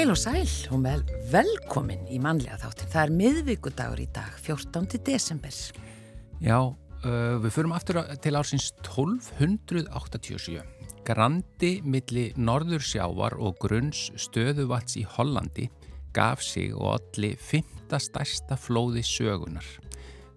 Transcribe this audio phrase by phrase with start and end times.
[0.00, 2.88] Heil og sæl og vel, velkomin í mannlega þáttin.
[2.88, 4.96] Það er miðvíkudagur í dag, 14.
[5.04, 5.52] desember.
[6.40, 10.56] Já, uh, við förum aftur til ársins 1287.
[11.04, 15.68] Grandi milli norður sjávar og grunns stöðuvats í Hollandi
[16.16, 19.68] gaf sig og allir fymta stærsta flóði sögunar.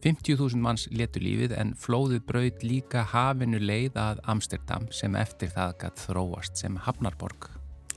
[0.04, 5.80] 50.000 manns letu lífið en flóðið braut líka hafinu leið að Amsterdam sem eftir það
[5.86, 7.53] gætt þróast sem Hafnarborg.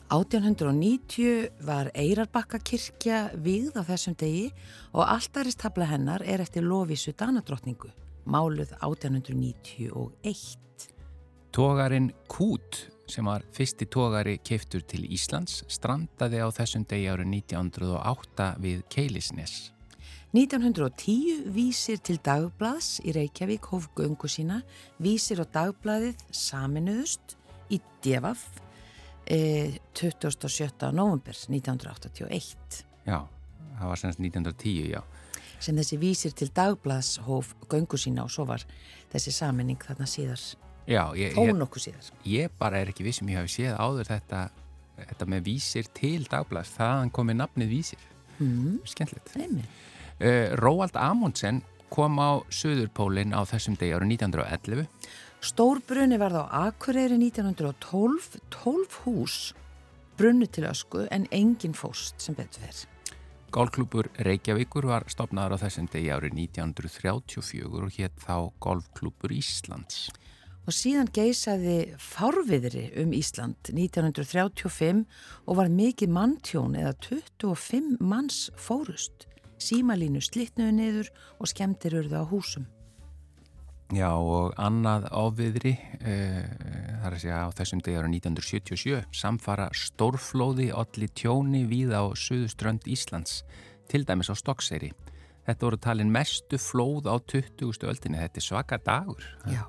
[0.06, 4.52] 1890 var Eirarbakka kirkja við á þessum degi
[4.95, 7.91] og alltarist tabla hennar er eftir Lóvísu Danadrottningu,
[8.23, 10.87] máluð 1891.
[11.51, 18.46] Tógarinn Kút sem var fyrsti tógari keiftur til Íslands strandaði á þessum degi árið 1908
[18.63, 19.73] við Keilisnes.
[20.37, 24.60] 1910 vísir til dagblads í Reykjavík hóf göngu sína,
[25.02, 27.35] vísir á dagbladið saminuðust
[27.74, 28.46] í Devaf
[29.27, 30.93] 27.
[30.95, 32.85] november 1981.
[33.07, 33.21] Já,
[33.79, 35.02] það var semst 1910, já.
[35.59, 38.65] Sem þessi vísir til dagblads hóf göngu sína og svo var
[39.13, 40.43] þessi saminning þarna síðar,
[40.87, 42.10] Já, ég, þó ég, nokkuð síðar.
[42.30, 44.43] ég bara er ekki vissum ég hafi séð áður þetta,
[45.01, 48.04] þetta með vísir til dagblaðs, þaðan komið nafnið vísir.
[48.38, 49.32] Mm, Skemmtilegt.
[50.21, 54.87] Uh, Róald Amundsen kom á Suðurpólinn á þessum degi árið 1911.
[55.47, 59.37] Stór brunni varð á Akureyri 1912, 12 hús
[60.19, 62.80] brunnu til ösku en engin fóst sem betur fer.
[63.55, 70.09] Golfklúpur Reykjavíkur var stopnaður á þessum degi árið 1934 og hétt þá Golfklúpur Íslands.
[70.66, 75.05] Og síðan geisaði fárviðri um Ísland 1935
[75.47, 79.28] og var mikið manntjón eða 25 manns fórust.
[79.62, 82.66] Símalínu slittnuðu niður og skemmtir urðu á húsum.
[83.94, 86.47] Já og annað áviðri, uh,
[87.04, 92.88] þar að segja á þessum degi árið 1977, samfara stórflóði allir tjóni við á Suðuströnd
[92.91, 93.44] Íslands,
[93.86, 94.91] til dæmis á Stokkseri.
[95.46, 97.86] Þetta voru talin mestu flóð á 20.
[97.86, 99.22] öldinni, þetta er svaka dagur.
[99.46, 99.62] Já.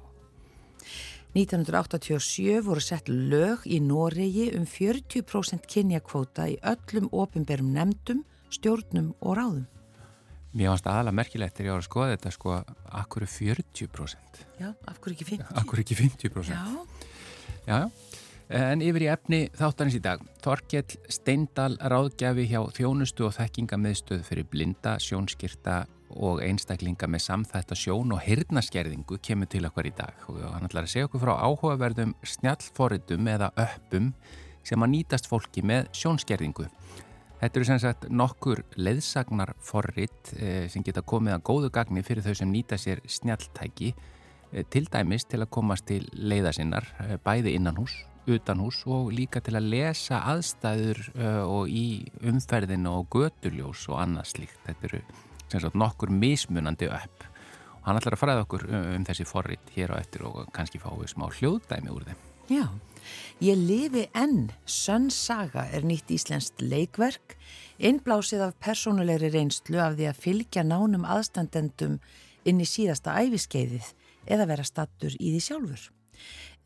[1.37, 9.37] 1987 voru sett lög í Noregi um 40% kynjakvóta í öllum ofinberum nefndum, stjórnum og
[9.37, 9.65] ráðum.
[10.57, 12.53] Mér fannst aðalega merkilegt þegar ég var að skoða þetta sko,
[12.97, 14.39] akkur er 40%?
[14.57, 15.51] Já, hverju ekki 50?
[15.61, 16.55] Akkur ekki 50%?
[16.55, 17.07] Já,
[17.67, 17.81] Já.
[18.47, 20.21] En yfir í efni þáttanins í dag.
[20.39, 25.81] Þorkjell Steindal ráðgjafi hjá þjónustu og þekkingamiðstöð fyrir blinda, sjónskirta
[26.15, 30.87] og einstaklinga með samþætta sjón og hirnaskerðingu kemur til okkar í dag og hann ætlar
[30.87, 34.13] að segja okkur frá áhugaverðum snjallforritum eða öppum
[34.67, 36.69] sem að nýtast fólki með sjónskerðingu.
[37.37, 42.33] Þetta eru sem sagt nokkur leðsagnarforrit eh, sem geta komið að góðu gagni fyrir þau
[42.39, 47.77] sem nýta sér snjalltæki eh, til dæmis til að komast til leiðasinnar eh, bæði innan
[47.77, 47.93] hús,
[48.25, 50.97] utan hús og líka til að lesa aðstæður
[51.47, 54.57] og í umferðinu og götuljós og annað slíkt.
[54.65, 55.03] Þetta eru
[55.47, 57.27] sem sagt nokkur mismunandi upp
[57.77, 61.13] og hann ætlar að fræða okkur um þessi forrit hér á eftir og kannski fáið
[61.13, 62.25] smá hljóðdæmi úr þeim.
[62.49, 62.67] Já.
[63.39, 67.35] Ég lifi enn, Sönn Saga er nýtt íslenskt leikverk,
[67.77, 71.99] innblásið af persónulegri reynslu af því að fylgja nánum aðstandendum
[72.49, 73.91] inn í síðasta æfiskeiðið
[74.25, 75.83] eða vera stattur í því sjálfur.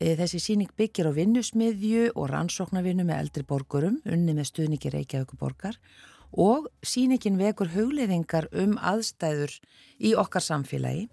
[0.00, 5.76] E, Þessi síning byggir á vinnusmiðju og rannsóknarvinnu með eldri borgurum, unni með stuðningi Reykjavíkuborgar
[6.32, 9.58] og síningin vekur hugleiðingar um aðstæður
[10.00, 11.10] í okkar samfélagi.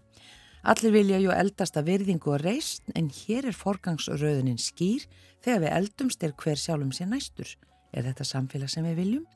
[0.64, 5.06] Allir vilja ju eldast að virðingu og reist en hér er forgangsröðunin skýr
[5.44, 7.53] þegar við eldumst er hver sjálfum sér næstur.
[7.96, 9.28] Er þetta samfélag sem við viljum?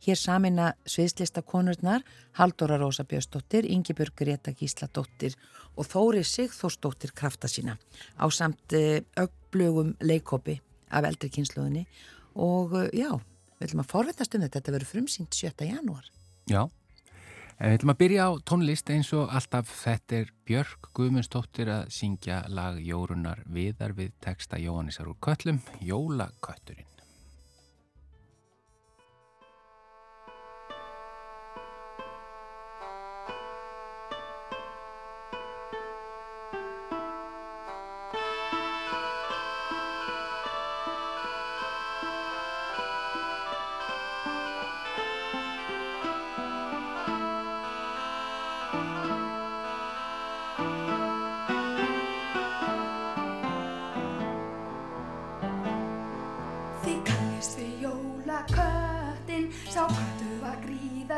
[0.00, 2.04] Hér samina sviðslista konurnar
[2.38, 5.34] Haldóra Rósa Björnsdóttir, Ingibjörg Greta Gísladóttir
[5.76, 7.76] og Þóri Sigþórsdóttir krafta sína
[8.16, 11.84] á samt ögblögum leikopi af eldri kynsluðinni
[12.34, 13.10] og eh, já,
[13.58, 15.66] við ætlum að forvetast um þetta, þetta verður frumsýnt 7.
[15.68, 16.06] janúar.
[16.50, 16.62] Já,
[17.68, 22.42] við ætlum að byrja á tónlist eins og alltaf þetta er Björk Guðmundsdóttir að syngja
[22.48, 26.89] lag Jórunar viðar við texta Jóhannisar úr köllum, Jólakötturinn.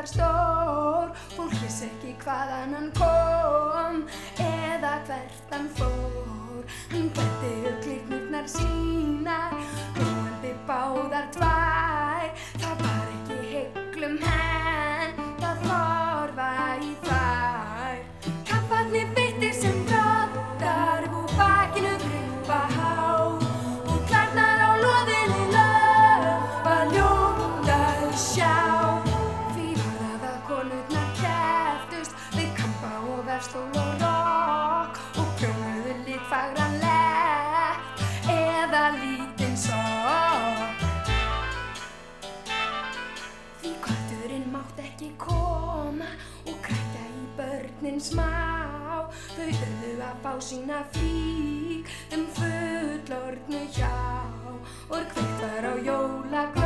[0.03, 1.13] Gríðar stór.
[1.37, 4.03] Fólk vissi ekki hvaðan hann kom
[4.39, 6.67] eða hvert hann fór.
[6.91, 7.82] Hann gætti upp
[50.25, 53.95] á sína flík um fullorðnu hjá
[54.89, 56.62] og hvert var á jólakvöldin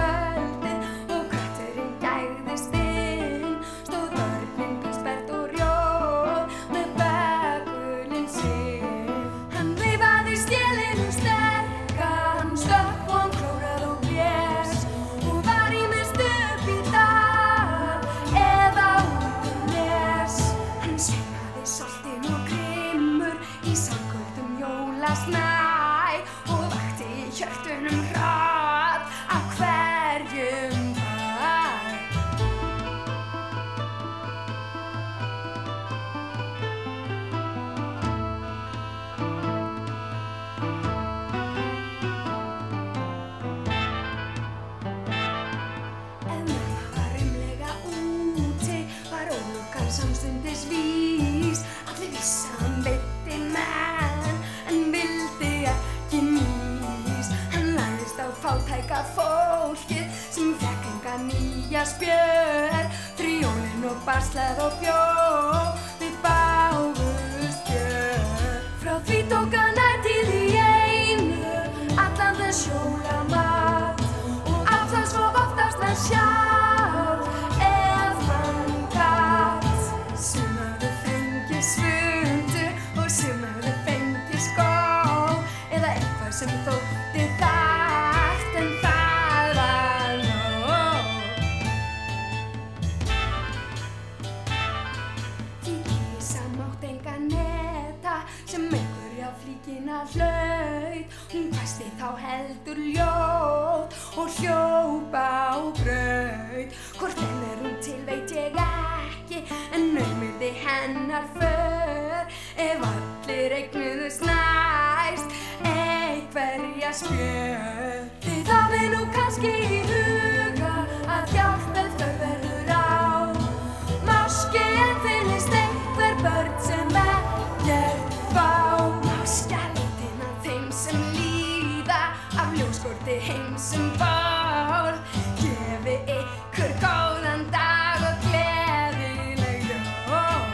[133.77, 134.95] sem bál
[135.41, 140.45] Gefi ykkur góðan dag og gleðileg jól.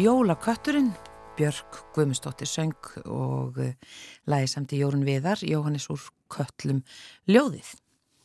[0.00, 0.92] Jólakötturinn,
[1.40, 2.74] Björk Guðmustóttir söng
[3.08, 3.70] og uh,
[4.28, 6.82] lagi samt í Jórun Viðar, Jóhannes úr Köllum
[7.30, 7.70] Ljóðið.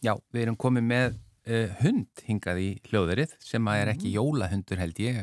[0.04, 4.82] Já, við erum komið með uh, hund hingað í hljóðverið sem að er ekki jólahundur
[4.84, 5.22] held ég.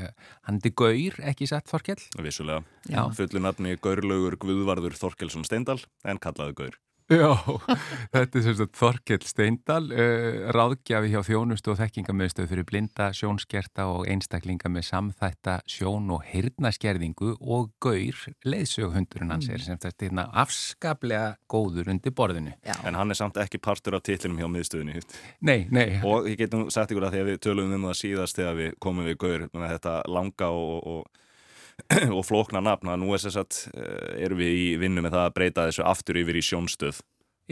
[0.48, 2.00] Hann er gaur, ekki satt Þorkell?
[2.24, 2.64] Vissulega.
[2.88, 3.02] Já.
[3.18, 6.80] Fullu nafni Gaurlaugur Guðvarður Þorkelsson Steindal en kallaði Gaur.
[7.12, 7.32] Já,
[8.12, 14.06] þetta er sagt Þorkell Steindal, uh, ráðgjafi hjá þjónustu og þekkingamöðstöð fyrir blinda, sjónskerta og
[14.10, 21.34] einstaklinga með samþætta sjón og hirnaskerðingu og gaur leiðsöguhundurinn hans er sem þetta er afskaplega
[21.50, 22.54] góður undir borðinu.
[22.66, 22.76] Já.
[22.86, 25.02] En hann er samt ekki partur af titlinum hjá miðstöðinni.
[25.40, 27.98] Nei, nei, Og ég get nú sagt ykkur að því að við tölum um það
[28.00, 31.22] síðast þegar við komum við Gaur, að þetta langa og, og,
[32.16, 33.62] og flókna nafn, að nú er þess að
[34.22, 37.02] erum við í vinnu með það að breyta þessu aftur yfir í sjónstöð.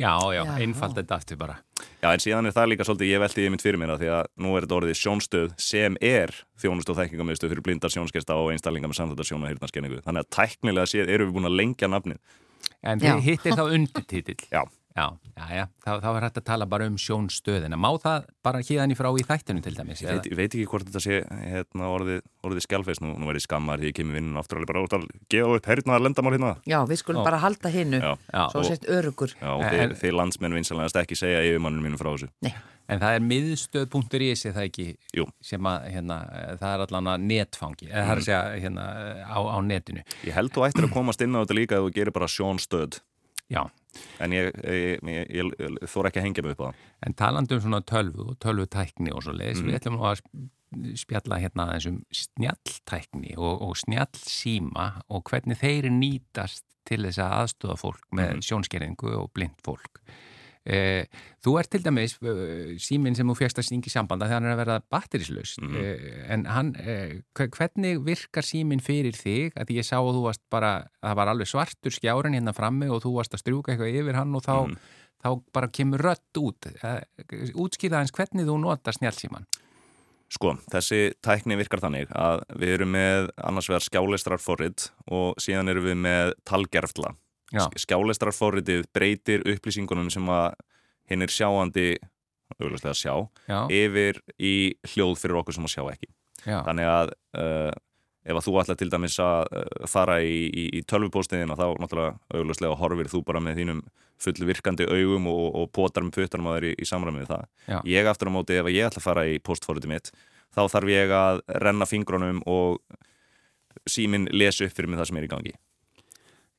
[0.00, 0.52] já, já, Já.
[0.62, 1.56] einfald þetta aftur bara.
[2.00, 4.10] Já, en síðan er það líka svolítið, ég velti ég mynd fyrir mér að því
[4.16, 8.52] að nú er þetta orðið sjónstöð sem er þjónust og þekkingamöðstöð fyrir blindar sjónskersta og
[8.54, 10.00] einstaklinga með samþþetta sjón og hirtnarskenningu.
[10.06, 12.20] Þannig að tæknilega séð erum við búin að lengja nafnið.
[12.80, 14.40] En þið hittir þá undirtitill.
[14.48, 14.62] Já.
[14.90, 15.04] Já,
[15.38, 17.76] já, já, þá, þá er hægt að tala bara um sjónstöðina.
[17.78, 20.00] Má það bara híðan í frá í þættinu til dæmis?
[20.02, 23.44] Ég veit, ég veit ekki hvort þetta sé hérna, orðið, orðið skjálfeist, nú, nú verði
[23.44, 26.50] skammar því ég kemur vinnun aftur alveg bara út að gefa upp hernaðar lendamál hérna.
[26.66, 27.26] Já, við skulum Ó.
[27.30, 29.36] bara halda hinnu, Já, Já, svo sért örugur.
[29.38, 32.30] Já, og En- þið, þið landsmenn vinsalegast ekki segja yfirmannum mínu frá þessu.
[32.90, 35.26] En það er miðstöð.is er það ekki Jú.
[35.40, 36.16] sem að hérna,
[36.58, 38.86] það er allan að netfangi eða það er að segja hérna,
[39.30, 41.92] á, á netinu Ég held þú ættir að komast inn á þetta líka ef þú
[41.94, 42.98] gerir bara sjónstöð.
[43.46, 43.62] Já,
[44.22, 46.88] En ég, ég, ég, ég, ég þór ekki að hengja mig upp á það.
[47.06, 50.24] en talandi um svona tölvu og tölvutækni og svo leiðis, við ætlum að
[51.00, 57.36] spjalla hérna aðeins um snjalltækni og, og snjallsíma og hvernig þeir nýtast til þess að
[57.40, 58.44] aðstóða fólk með mm.
[58.46, 60.02] sjónskerðingu og blind fólk
[60.66, 64.52] þú ert til dæmis eh, síminn sem þú fegst að stingi sambanda þegar hann er
[64.54, 65.76] að vera batterislaust Mhm.
[65.76, 70.22] eh, en hann, eh, hve- hvernig virkar síminn fyrir þig að ég sá að þú
[70.28, 73.72] varst bara, að það var alveg svartur skjárin hérna frammi og þú varst að strjúka
[73.72, 74.76] eitthvað yfir hann og þá, Mhm.
[75.24, 77.00] þá bara kemur rött út eh,
[77.56, 79.46] útskýða hans hvernig þú notar snjálfsíman
[80.32, 85.82] Sko, þessi tækni virkar þannig að við erum með annars vegar skjáleistrarforrið og síðan erum
[85.84, 87.16] við með talgerfla.
[87.50, 87.64] Já.
[87.82, 90.52] Skjáleistrarforriðið breytir upplýsingunum sem að
[91.10, 91.86] hinn er sjáandi,
[92.60, 93.14] auðvitað sjá,
[93.50, 94.54] Já, yfir í
[94.92, 96.10] hljóð fyrir okkur sem að sjá ekki.
[96.46, 97.72] já, Þannig að uh,
[98.30, 102.14] ef að þú ætla til dæmis að uh, fara í, í, í tölvupóstiðina þá náttúrulega
[102.36, 103.82] augljóslega horfir þú bara með þínum
[104.20, 107.46] full virkandi augum og, og potar með puttanum að þeir í, í samræmið það.
[107.66, 107.78] Já.
[107.88, 110.12] Ég aftur á móti ef að ég ætla að fara í postforriti mitt
[110.54, 112.80] þá þarf ég að renna fingrunum og
[113.88, 115.54] síminn lesa upp fyrir mig það sem er í gangi.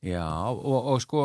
[0.02, 1.20] Já og, og sko,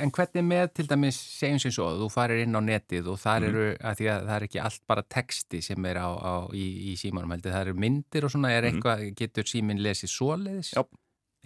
[0.00, 3.40] en hvernig með til dæmis segjum sem svo, þú farir inn á netið og þar
[3.44, 3.48] Mhm.
[3.50, 6.66] eru, að því að það er ekki allt bara texti sem er á, á í,
[6.92, 10.72] í símanum heldur, það eru myndir og svona, er eitthvað, getur síminn lesið svoleiðis?
[10.76, 10.84] Já.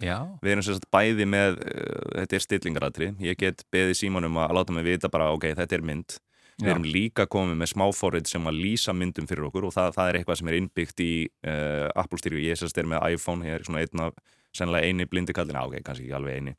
[0.01, 4.55] Já, Við erum sagt bæði með, uh, þetta er stillingaratri, ég get beðið símanum að
[4.57, 6.17] láta mig vita bara ok, þetta er mynd.
[6.59, 6.71] Við Já.
[6.73, 10.17] erum líka komið með smáforrið sem að lýsa myndum fyrir okkur og það, það er
[10.19, 11.11] eitthvað sem er innbyggt í
[11.45, 12.41] uh, Apple styrju.
[12.41, 14.13] Ég sérst er með iPhone, ég er svona einn af,
[14.53, 16.55] sennilega eini blindikallin, á ok, kannski ekki alveg eini,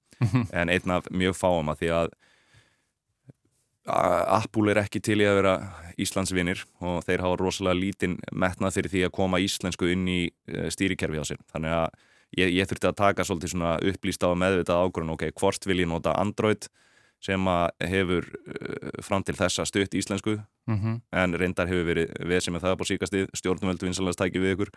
[0.59, 2.15] en einn af mjög fáum að því að
[3.85, 5.55] Apple er ekki til í að vera
[6.01, 10.71] Íslandsvinir og þeir hafa rosalega lítinn metnað fyrir því að koma íslensku inn í uh,
[10.73, 11.43] stýrikerfi á sér.
[11.53, 11.99] Þannig að
[12.41, 15.83] ég, ég þurfti að taka svolítið svona upplýst á að meðvitað ágrunn, ok, hvort vil
[15.85, 16.71] ég nota Android
[17.25, 20.39] sem að hefur uh, fram til þessa stutt íslensku.
[20.65, 24.57] Mm en reyndar hefur verið við sem er það á síkastið stjórnumöldu vinsalast tæki við
[24.57, 24.71] ykkur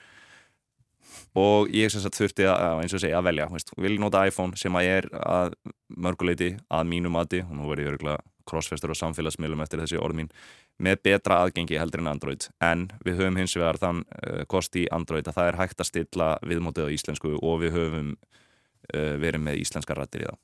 [1.37, 4.25] og ég sem sagt þurfti að, eins og segja, að velja veist, vil ég nota
[4.27, 5.53] iPhone sem að er að
[5.97, 10.21] mörguleiti að mínu mati og nú verður ég örgulega crossfestur og samfélagsmiðlum eftir þessi orð
[10.21, 10.31] mín
[10.79, 14.85] með betra aðgengi heldur en Android en við höfum hins vegar þann uh, kost í
[14.93, 19.41] Android að það er hægt að stilla viðmótið á íslensku og við höfum uh, verið
[19.47, 20.43] með íslenska rættir í það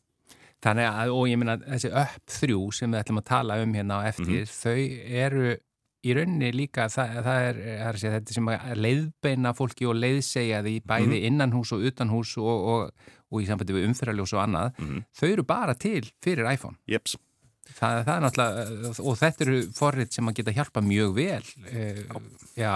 [0.64, 3.98] Þannig að, og ég minna, þessi upp þrjú sem við ætlum að tala um hérna
[4.00, 4.52] á eftir, Mhm.
[4.56, 4.78] þau
[5.26, 5.58] eru
[6.04, 9.96] í rauninni líka, það, það er, það er segja, þetta sem að leiðbeina fólki og
[10.00, 11.28] leiðsegja því bæði Mhm.
[11.32, 15.04] innan hús og utan hús og, og, og í sambandi við umferðarljós og annað, mm.
[15.20, 16.78] þau eru bara til fyrir iPhone.
[16.88, 17.16] Jeps,
[17.64, 21.46] Það, það er náttúrulega, og þetta eru forrið sem að geta hjálpa mjög vel.
[21.72, 22.02] Eh,
[22.60, 22.74] já,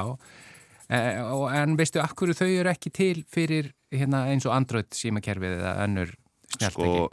[0.89, 5.57] eh, og, en veistu, akkur þau eru ekki til fyrir hérna, eins og Android símakerfið
[5.59, 6.15] eða önnur
[6.55, 6.71] snjáltæki?
[6.71, 7.09] sko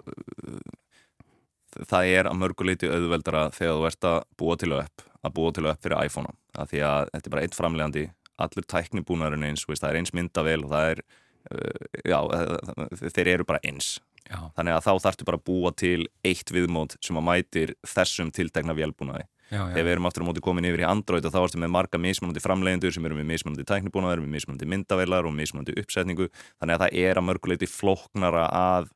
[1.90, 5.66] það er að mörguleiti auðveldara þegar þú ert að búa til upp að búa til
[5.70, 8.06] upp fyrir iPhone að því að þetta er bara eitt framlegandi
[8.44, 11.04] allur tæknibúnaðurinn eins, veist, það er eins myndavel og það er
[11.54, 12.18] uh, já,
[13.14, 16.96] þeir eru bara eins Já, þannig að þá þarftu bara að búa til eitt viðmót
[17.04, 19.26] sem að mætir þessum tiltekna vélbúnaði.
[19.52, 22.00] Ef við erum aftur á móti komin yfir í Android og þá ertu með marga
[22.00, 26.30] mismunandi framlegendur sem eru með mismunandi tæknibúnaðar, með mismunandi myndavelar og mismunandi uppsetningu.
[26.56, 28.88] Þannig að það er að mörguleiti flóknara að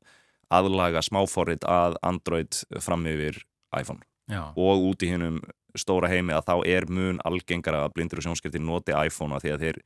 [0.59, 3.43] aðlaga smáforrit að Android fram yfir
[3.77, 4.01] iPhone.
[4.33, 4.43] já.
[4.57, 5.43] Og út í hinnum
[5.79, 9.53] stóra heimi að þá er mun algengara að blindur og sjónskipti noti iPhone að því
[9.55, 9.79] að þeir,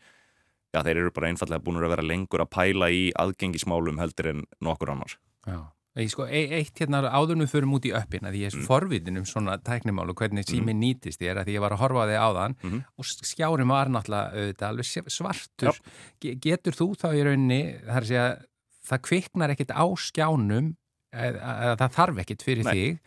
[0.74, 4.42] já, þeir eru bara einfallega búin að vera lengur að pæla í aðgengismálum heldur en
[4.60, 5.16] nokkur annar.
[5.46, 5.58] Já,
[6.08, 8.64] sko, e eitt hérna áðurnum förum út í öppin að ég er Mm.
[8.64, 11.82] forvitin um svona tæknimál og hvernig sími nýtist ég er að því ég var að
[11.84, 12.84] horfa á þig áðan Mhm.
[12.96, 15.78] og skjárin var náttúrulega alveg svartur.
[16.20, 18.42] Ge getur þú þá í rauninni, það er að segja,
[18.88, 20.76] það kviknar ekkit á skjánum
[21.12, 22.72] eða það þarf ekkit fyrir Nei.
[22.72, 22.98] þig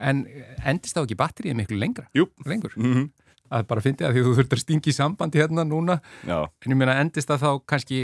[0.00, 0.24] en
[0.64, 2.08] endist þá ekki batterið miklu lengra?
[2.16, 2.28] Jú.
[2.48, 2.74] Lengur?
[2.76, 3.12] Mm -hmm.
[3.54, 6.72] Að bara fyndi að því þú þurft að stingi í sambandi hérna núna Já, en
[6.72, 7.98] ég meina endist það þá kannski,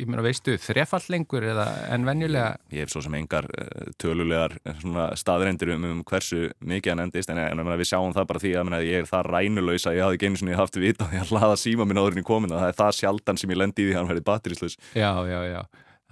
[0.00, 4.54] ég meina veistu, þrefall lengur eða en venjulega ég hef svo sem engar uh, tölulegar
[4.80, 8.44] svona staðreindir um, um hversu mikið hann endist en, en, en við sjáum það bara
[8.46, 11.20] því að, að ég er það rænulaus að ég hafði genið svona haft vita því
[11.20, 13.82] að hlaða síma minn áður en ég komin það er það sjaldan sem ég lendi
[13.82, 15.62] í því að hann verið batterislaus Já, já, já.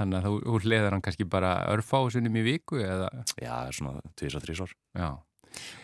[0.01, 4.37] Þannig að þú, þú hliðar hann kannski bara örfásunum í viku eða, Já, svona tvís
[4.39, 5.09] og þrísor já.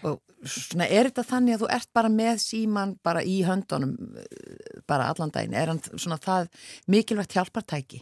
[0.08, 4.78] Og svona, er þetta þannig að þú ert bara með síman bara í höndunum eh,
[4.88, 5.56] bara allan daginn?
[5.58, 6.48] Er hann svona það
[6.88, 8.00] mikilvægt hjálpartæki?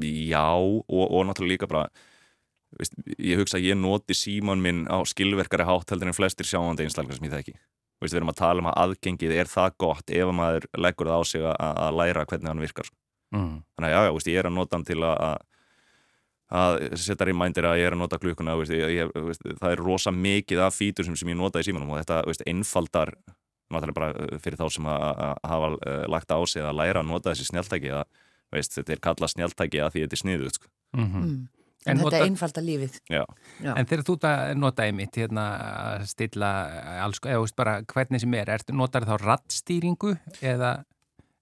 [0.00, 1.90] Já, og, og náttúrulega líka bara
[2.78, 6.86] veist, ég hugsa að ég noti síman minn á skilverkari hátt heldur en flestir sjáandi
[6.86, 7.58] einstaklega sem ég þekki
[8.02, 11.10] Veist, við erum að tala um að aðgengið er það gott ef að maður leggur
[11.12, 12.96] það á sig að, að læra hvernig hann virkar sko.
[13.32, 13.62] Mm.
[13.76, 15.42] þannig að já, já, veist, ég er að nota hann til að að-
[16.52, 19.80] að setja remindir að ég er að nota klukkuna veist, ég, ég, veist, það er
[19.80, 23.14] rosa mikið af fítur sem, sem ég nota í símanum og þetta veist, einfaldar
[23.72, 27.00] náttúrulega bara uh, fyrir þá sem að, að hafa uh, lagt á sig að læra
[27.00, 28.04] að nota þessi snjáltæki að
[28.52, 30.68] veist, þetta er kallað snjáltæki að því þetta er sniðuð sko.
[30.92, 31.48] Mm Mm.
[31.82, 32.98] En En, þetta nota- einfalda lífið.
[33.10, 33.24] já,
[33.64, 33.72] Já.
[33.74, 34.14] En þegar þú
[34.54, 35.44] nota einmitt hérna
[35.98, 36.50] að stilla
[37.02, 40.12] alls, eða þú veist bara hvernig sem er, ertu notar þá rattstýringu
[40.46, 40.84] eða,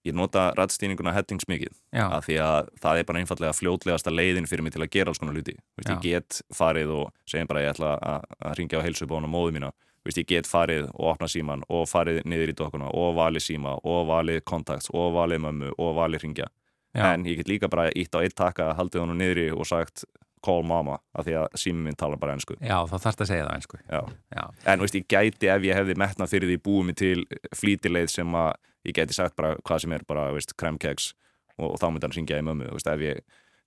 [0.06, 4.64] ég nota rættstýninguna hettings mikið að því að það er bara einfallega fljótlegasta leiðin fyrir
[4.64, 5.56] mig til að gera alls konar hluti.
[5.76, 8.28] Veist, ég get farið og segjum bara ég ætla að,
[8.58, 9.72] ringja á heilsu bóna móðu mína.
[10.06, 13.76] Veist, ég get farið og opna síman og farið niður í dokkuna og valið síma
[13.84, 16.48] og valið kontakt og valið mömmu og valið ringja
[16.96, 17.12] Já.
[17.12, 20.06] en ég get líka bara ítt á eitt taka haldið honum niður og sagt
[20.40, 23.44] call mama af því að sími minn talar bara ennsku Já, þá þarfst að segja
[23.44, 23.78] það einsku.
[23.84, 24.00] Já.
[24.32, 27.26] Já, en veist, ég gæti ef ég hefði metnað fyrir því búið mig til
[27.60, 28.54] flýtileið sem að
[28.88, 31.12] ég gæti sagt bara hvað sem er bara veist, kremkeks
[31.58, 33.20] og, og þá myndi hann syngja í mömmu veist, ef, ég,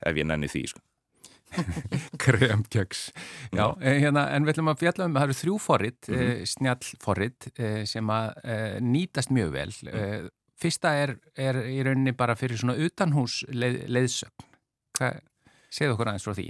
[0.06, 0.82] ef ég nenni því sko.
[2.24, 3.12] kremkjöks.
[3.54, 6.46] Já, eh, hérna, en við ætlum að fjalla um, það eru þrjú forrit, mm Mhm.
[6.54, 7.50] snjallforrit,
[7.90, 9.70] sem að eh, nýtast mjög vel.
[9.86, 10.30] Mm.
[10.64, 14.46] Fyrsta er, er í rauninni bara fyrir svona utanhús leið, leiðsögn.
[14.98, 15.20] Hvað,
[15.74, 16.48] segðu okkur aðeins frá því.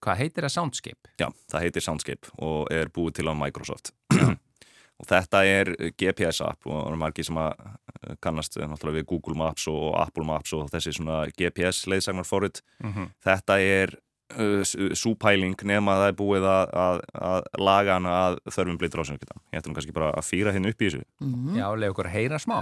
[0.00, 1.10] Hvað heitir það Soundscape?
[1.20, 3.92] Já, það heitir Soundscape og er búið til á Microsoft
[5.00, 9.00] og þetta er GPS app og það er margir sem að eh, kannast eh, náttúrulega
[9.00, 13.96] við Google Maps og Apple Maps og þessi svona GPS leiðsagnar forrit Mm þetta er
[14.38, 14.62] uh,
[14.96, 19.36] súpæling nema að það er búið að, að, að laga hana að þörfum blitur ásynskita
[19.52, 21.02] ég ætti nú kannski bara að fýra hérna upp í þessu.
[21.20, 21.58] Mhm.
[21.58, 22.58] Já, leið okkur að heyra smá.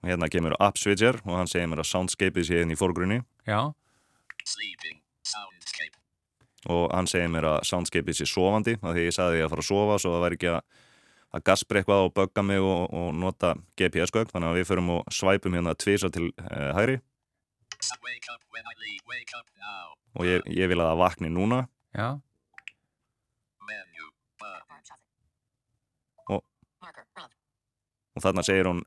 [0.00, 3.18] Og hérna kemur App Switcher og hann segir mér að Soundscapeið sé hérna í fórgrunni
[3.44, 3.74] Já,
[4.48, 5.59] sleeping, soundscape,
[6.68, 9.64] og hann segir mér að Soundscapeið sé sofandi af því ég sagði því að fara
[9.64, 10.62] að sofa svo það væri ekki að
[11.30, 15.12] að gaspra eitthvað og bögga mig og, og nota GPS-gögn þannig að við förum og
[15.14, 16.98] svæpum hérna tvisa til uh, hægri.
[20.18, 21.60] Og ég, ég vil að það vakni núna.
[21.94, 22.18] Já,
[26.30, 26.44] Rob.
[28.14, 28.82] og þarna segir hún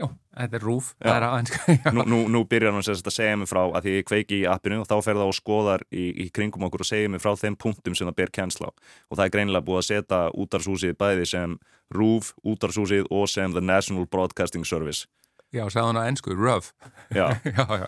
[0.00, 0.92] Já, þetta er rúf.
[1.04, 1.26] Er.
[1.84, 1.92] Já.
[1.92, 4.80] nú, nú, nú byrjar hann að segja mig frá að því ég kveiki í appinu
[4.82, 7.58] og þá fer það og skoðar í, í kringum okkur og segir mig frá þeim
[7.60, 11.28] punktum sem það ber kennsla á og það er greinilega búið að setja útarsúsið bæði
[11.34, 11.58] sem
[11.92, 15.06] RÚV, útarsúsið og sem The National Broadcasting Service
[15.52, 16.70] Já, sagði hann á ennsku, röf.
[17.18, 17.86] Já, Já, já.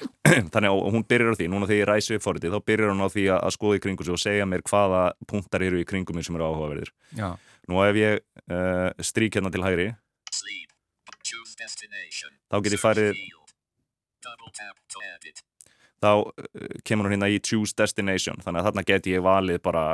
[0.52, 3.04] þannig að hún byrjar á því, núna þegar ég ræsi upp fóritið, þá byrjar hún
[3.04, 5.88] á því að, að skoða í kringum sig og segja mér hvaða punktar eru í
[5.88, 6.92] kringum mig sem eru áhugaverðir.
[7.18, 7.34] Já,
[7.70, 9.90] Nú ef ég uh, strík hérna til hægri,
[12.50, 13.20] þá get ég farið,
[16.02, 16.32] þá uh,
[16.86, 19.86] kemur hún hérna í Choose Destination, þannig að þarna get ég valið bara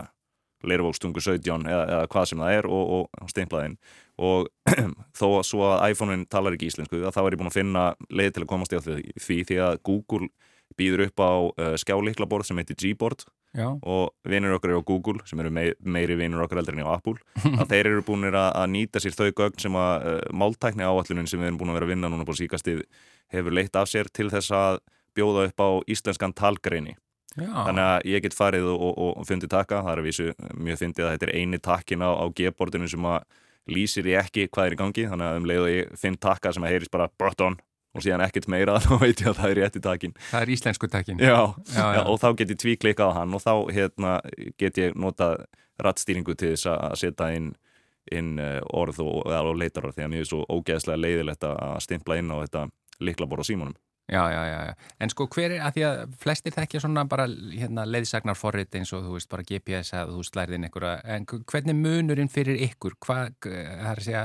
[0.67, 3.77] leirvókstungu 17 eða, eða hvað sem það er og, og stimplaðinn
[4.19, 4.49] og
[5.19, 8.33] þó að svo að iPhone-in talar ekki íslensku þá er ég búin að finna leið
[8.35, 10.31] til að komast í því, því því að Google
[10.79, 13.25] býður upp á uh, skjáliklaborð sem heitir Gboard
[13.57, 16.97] já, og vinur okkar á Google sem eru mei, meiri vinur okkar eldri en á
[16.97, 17.19] Apple.
[17.59, 21.29] Að þeir eru búin að, að nýta sér þau gögn sem að uh, máltækni áallunin
[21.31, 22.85] sem við erum búin að vera að vinna núna búin síkastið
[23.35, 24.81] hefur leitt af sér til þess að
[25.17, 26.97] bjóða upp á íslenskan talgreini.
[27.39, 27.53] Já.
[27.69, 29.83] þannig að ég get farið og, og, og fundið taka.
[29.85, 33.07] Það er að vísu mjög fyndið að þetta er eini takkin á, á G-bordinu sem
[33.07, 33.21] að
[33.69, 35.05] lýsir ég ekki hvað er í gangi.
[35.13, 37.59] Þannig að um leið og ég finn takka sem að heyrist bara button
[37.99, 40.91] og síðan ekkert meira þá veit ég að það er rétti takkin Það er íslensku
[40.93, 41.23] takkin.
[41.23, 41.37] já,
[41.75, 42.03] Já, já.
[42.07, 44.13] og þá get ég tvíklikað á hann og þá hérna,
[44.61, 45.43] get ég notað
[45.83, 47.53] rattstýringu til þess að setja inn,
[48.11, 52.17] inn eh, orð og, og leitarorð því að mér er svo ógeðslega leiðilegt að stimpla
[52.19, 52.65] inn á þetta
[53.05, 53.77] liklaborð á símanum
[54.09, 54.75] Já, já, já, já.
[55.05, 58.89] En sko hver er, að því að flestir þekkja svona bara hérna, leiðsagnar forrit eins
[58.97, 62.57] og þú veist bara GPS að þú slærið inn einhverja, en hvernig er munurinn fyrir
[62.71, 62.97] ykkur?
[63.05, 64.23] Hvað, það er að segja,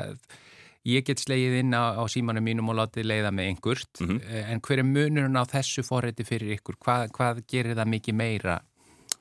[0.85, 4.21] ég get slegið inn á, á símanum mínum og látið leiða með einhvert, Mhm.
[4.51, 6.75] en hver er munurinn á þessu forriti fyrir ykkur?
[6.83, 8.61] Hvað, hvað gerir það mikið meira?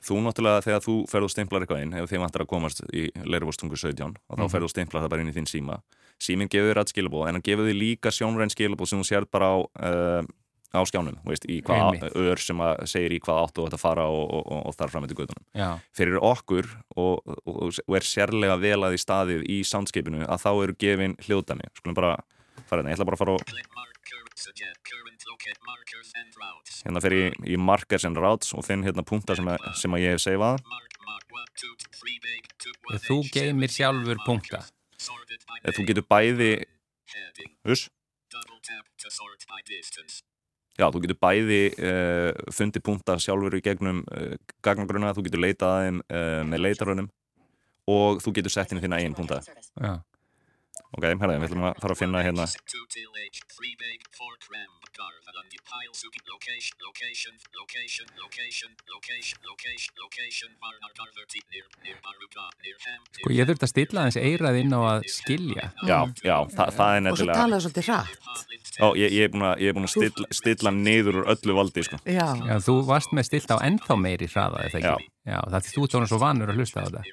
[0.03, 3.09] Þú náttúrulega þegar þú ferð og stimplar eitthvað inn ef þið vantar að komast í
[3.25, 4.51] leirvostungu 17 og þá Mhm.
[4.51, 5.81] ferð og stimplar það bara inn í þinn síma
[6.19, 9.25] síminn gefur þér rætt skilabóð en hann gefur þér líka sjónræn skilabóð sem þú sér
[9.31, 10.23] bara á, uh,
[10.73, 12.17] á skjánum veist, í hvað Einmitt.
[12.17, 15.05] ör sem að segir í hvað áttu þetta fara og, og, og, og þar fram
[15.07, 20.25] eftir guðunum Já, fyrir okkur og, og, og er sérlega velað í staðið í soundscapeinu
[20.27, 22.15] að þá eru gefin hljóðdæmi skulum bara
[22.69, 23.45] fara hérna, ég ætla bara að fara og
[26.83, 30.03] hérna fer ég í markers and routes og finn hérna punktar sem, að- sem að
[30.07, 30.59] ég hef seifað
[33.07, 34.63] þú geymir sjálfur punkta.
[35.77, 36.51] þú getur bæði
[37.69, 37.89] Hus?
[40.81, 45.75] Já, þú getur bæði uh, fundið punta sjálfur í gegnum uh, gagnagruna, þú getur leitað
[45.75, 47.11] að þeim uh, með leitarunum
[47.93, 49.43] og þú getur sett inn þína eigin punta.
[49.77, 49.95] já.
[50.93, 52.47] Ok, hérna, við ætlum að fara að finna hérna.
[55.03, 61.41] Four cram, carve, and pile, suki, location, location, location, location, location, location, location, varnar, carverti,
[61.53, 65.07] near, near, baruga, near, ham, Sko ég þurfti að stilla aðeins eirað inn á að
[65.11, 65.67] skilja.
[65.91, 67.39] Já, já, þa það er Og svo nefnilega...
[67.41, 68.47] talaðu svolítið hratt.
[68.81, 71.59] Ó, ég, ég er búin að, ég er búin að stilla, stilla niður úr öllu
[71.59, 72.01] valdi, sko.
[72.07, 75.11] Já, Já, þú varst með stilt á ennþá meiri hraða, eða ekki?
[75.29, 75.39] Já.
[75.39, 77.05] það er því þú svona svo vanur að hlusta á þetta.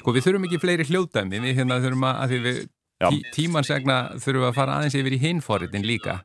[0.00, 2.60] Sko við þurfum ekki fleiri hljóðdæmi, við hérna þurfum að, að því við
[3.00, 3.08] Já.
[3.08, 6.18] tí, tímansegna þurfum við að fara aðeins yfir í hinforritin líka.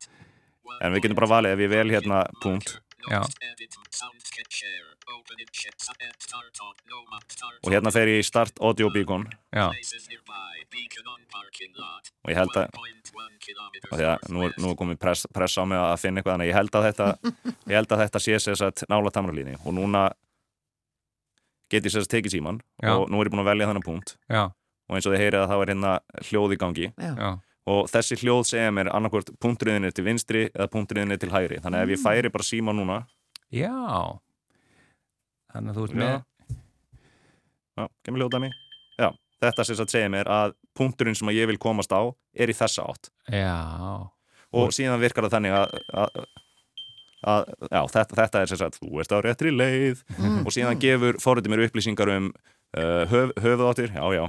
[0.81, 2.77] En við getum bara valið ef ég vel hérna punkt.
[3.05, 3.21] Já,
[7.63, 9.27] og hérna fer ég í Start Audio Beacon.
[9.53, 9.69] Já,
[12.25, 13.91] og ég held að 1.1 kilometers.
[13.91, 16.49] og því að nú nú er komið press, press á mig að finna eitthvað að
[16.49, 17.07] ég held að þetta
[17.95, 20.07] að þetta sé sér satt nála tamralíni og núna
[21.69, 22.95] get ég sér satt tekið síman Já.
[22.95, 24.15] og nú er ég búin að velja þennan punkt.
[24.29, 25.93] Já, og eins og þið heyrið að það var hérna
[26.29, 26.91] hljóð í gangi.
[26.97, 27.29] Já.
[27.69, 31.59] Og þessi hljóð segja mér annarkvort punktriðin er til vinstri eða punktriðin er til hægri.
[31.63, 32.99] Þannig að ef ég færi bara síma núna
[33.53, 33.73] já.
[35.53, 36.15] Þannig að þú ert með
[37.75, 38.51] já, kemur hljóð dæmi
[39.01, 39.09] já,
[39.43, 42.01] þetta sem sagt segja mér að punkturinn sem að ég vil komast á
[42.35, 43.11] er í þessa átt.
[43.33, 43.57] Já,
[44.55, 46.23] og síðan virkar það þannig að, að,
[47.33, 50.05] að já, þetta, þetta er sem sagt þú ert á réttri leið.
[50.43, 54.25] Og síðan gefur forriti mér upplýsingar um uh, höf, höfuðáttir, já, já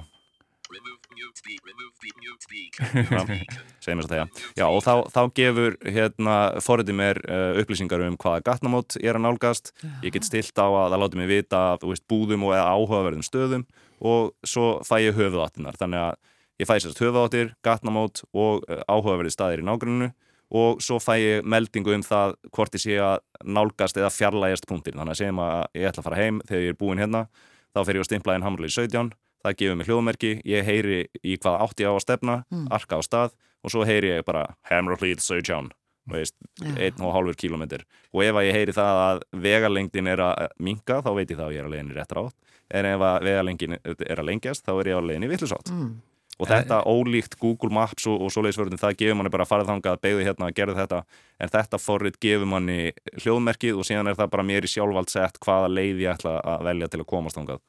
[3.84, 4.26] segjum þess að segja.
[4.58, 9.18] Já, og þá, þá gefur hérna forriti mér uh, upplýsingar um hvaða gatnamót ég er
[9.18, 9.72] að nálgast.
[10.04, 13.26] Ég get stilt á að það láti mig vita af veist, búðum og eða áhugaverðum
[13.26, 13.66] stöðum
[14.04, 15.78] og svo fæ ég höfuðáttinar.
[15.80, 16.22] Þannig að
[16.62, 20.12] ég fæ sérst höfuðáttir, gatnamót og uh, áhugaverði staðir í nágruninu
[20.56, 24.98] og svo fæ ég meldingu um það hvort ég sé að nálgast eða fjarlægjast punktin.
[25.00, 27.26] Þannig að segjum að ég ætla að fara heim þegar ég er búinn hérna,
[27.74, 31.38] þá fer ég að stimpla inn hamralið 17 það gefur mig hljóðmerki, ég heyri í
[31.40, 32.38] hvað átt ég á að stefna,
[32.74, 35.72] arka á stað og svo heyri ég bara Hammerfleet 17
[36.10, 40.52] veist, einn og hálfur kílómetr og ef að ég heyri það að vegalengdin er að
[40.62, 42.36] minka þá veit ég það að ég er að í rétt rátt
[42.76, 45.90] en ef að vegalengdin er að lengjast þá er ég að leiðin í vittlusátt mm.
[46.38, 50.00] og þetta ólíkt Google Maps og, og svoleiðisvörðin það gefur manni bara að fara þangað
[50.02, 51.02] beigðu hérna að gera þetta.
[51.42, 52.80] En þetta forrið gefur manni
[53.22, 56.66] hljóðmerkið og síðan er það bara mér í sjálfvald sett hvaða leið ég ætla að
[56.70, 57.62] velja til að komast þangað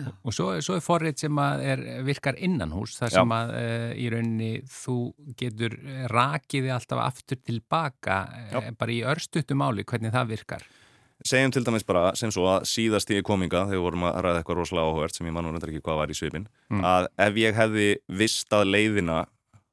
[0.00, 3.16] og svo, svo er forrið sem að er, virkar innan hús þar Já.
[3.18, 4.96] sem að uh, í rauninni þú
[5.38, 5.76] getur
[6.12, 10.64] rakiði alltaf aftur tilbaka uh, bara í örstuttu máli hvernig það virkar.
[11.22, 14.58] Segjum til dæmis bara sem svo að síðast í kominga þegar vorum að ræða eitthvað
[14.58, 16.48] rosalega áhugert sem ég mann reyndar ekki hvað var í svipin
[16.82, 17.86] að ef ég hefði
[18.22, 19.20] vistað leiðina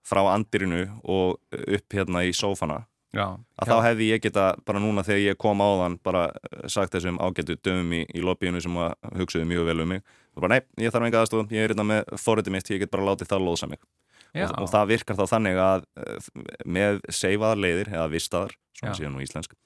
[0.06, 2.84] frá andirinu og upp hérna í sófana
[3.16, 3.26] Já,
[3.58, 6.94] að þá hefði ég geta bara núna þegar ég kom á þann bara eh, sagt
[6.94, 10.04] þessum ágættu dömum í, í lobbyinu sem að hugsaðu mjög vel um mig.
[10.38, 12.94] Og bara nei, ég þarf enga aðstof, ég er hérna með forritið mitt, ég get
[12.94, 13.82] bara látið það lóðsa mig.
[14.30, 16.32] Og, og það virkar þá þannig að eh,
[16.70, 19.58] með seifaðar leiðir eða vistaðar, svona síðan nú íslensk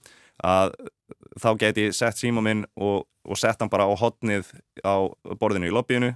[0.42, 0.74] að
[1.42, 4.50] þá geti ég sett síma minn og, og sett hann bara á hotnið
[4.82, 5.06] á
[5.40, 6.14] borðinu í lobbyinu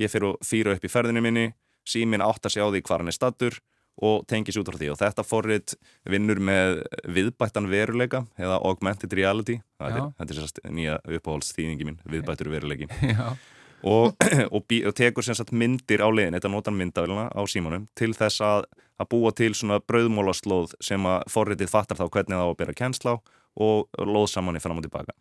[0.00, 1.48] ég fyrir upp í ferðinu minni.
[1.86, 3.58] Síminn áttar sig á því hvað hann er stattur
[3.96, 4.90] og tengis út frá því.
[4.92, 5.76] Og þetta forrit
[6.08, 9.60] vinnur með viðbættan veruleika eða augmented reality.
[9.80, 12.90] Þetta er, er sérst nýja uppáhaldsþýðingi mín viðbættur veruleiki.
[13.86, 14.16] Og,
[14.54, 18.40] og, bí, og tekur sagt myndir á leiðin, þetta notar myndavélina á símanum til þess
[18.42, 18.64] að,
[18.98, 22.76] að búa til svona brauðmólaslóð sem að forritið fattar þá hvernig það á að bera
[22.80, 23.16] kennsla á
[23.56, 25.14] og lóð saman í fram og tilbaka.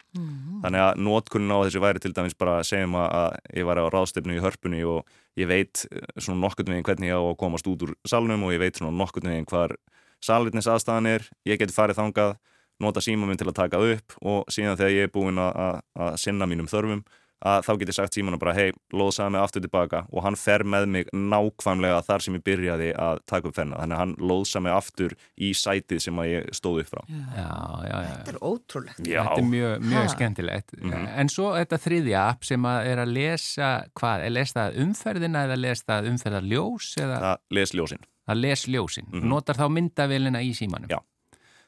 [0.64, 3.80] Þannig að notkunnin á þessu væri til dæmis bara að segjum að, að ég var
[3.80, 5.06] á ráðstefnu í hörpunni og
[5.40, 8.56] ég veit eh, svona nokkurt veginn hvernig ég á að komast út úr salnum og
[8.56, 9.76] ég veit svona nokkurt veginn hvar
[10.24, 12.36] salirnis aðstæðan er, ég geti farið þangað
[12.84, 16.48] nota síma minn til að taka upp og síðan þegar ég er að, að sinna
[16.50, 17.06] mínum þörfum
[17.46, 20.66] að þá get ég sagt símanum bara hei, loðsaði mig aftur tilbaka og hann fer
[20.66, 24.66] með mig nákvæmlega þar sem ég byrjaði að taka upp fennar þannig að hann loðsaði
[24.66, 27.46] mig aftur í sætið sem að ég stóð upp frá já,
[27.86, 28.12] já, já.
[28.16, 29.06] Þetta er ótrúlegt.
[29.06, 29.22] Já.
[29.22, 30.76] Þetta er mjög, mjög skemmtilegt.
[31.06, 35.46] En svo þetta þriðja app sem að er að lesa, hvað, er lesa það umferðina
[35.48, 39.10] eða lesa það umferðarljós eða það les ljósin að les ljósin?
[39.26, 40.90] Notar þá myndavélina í símanum?
[40.90, 41.00] Já.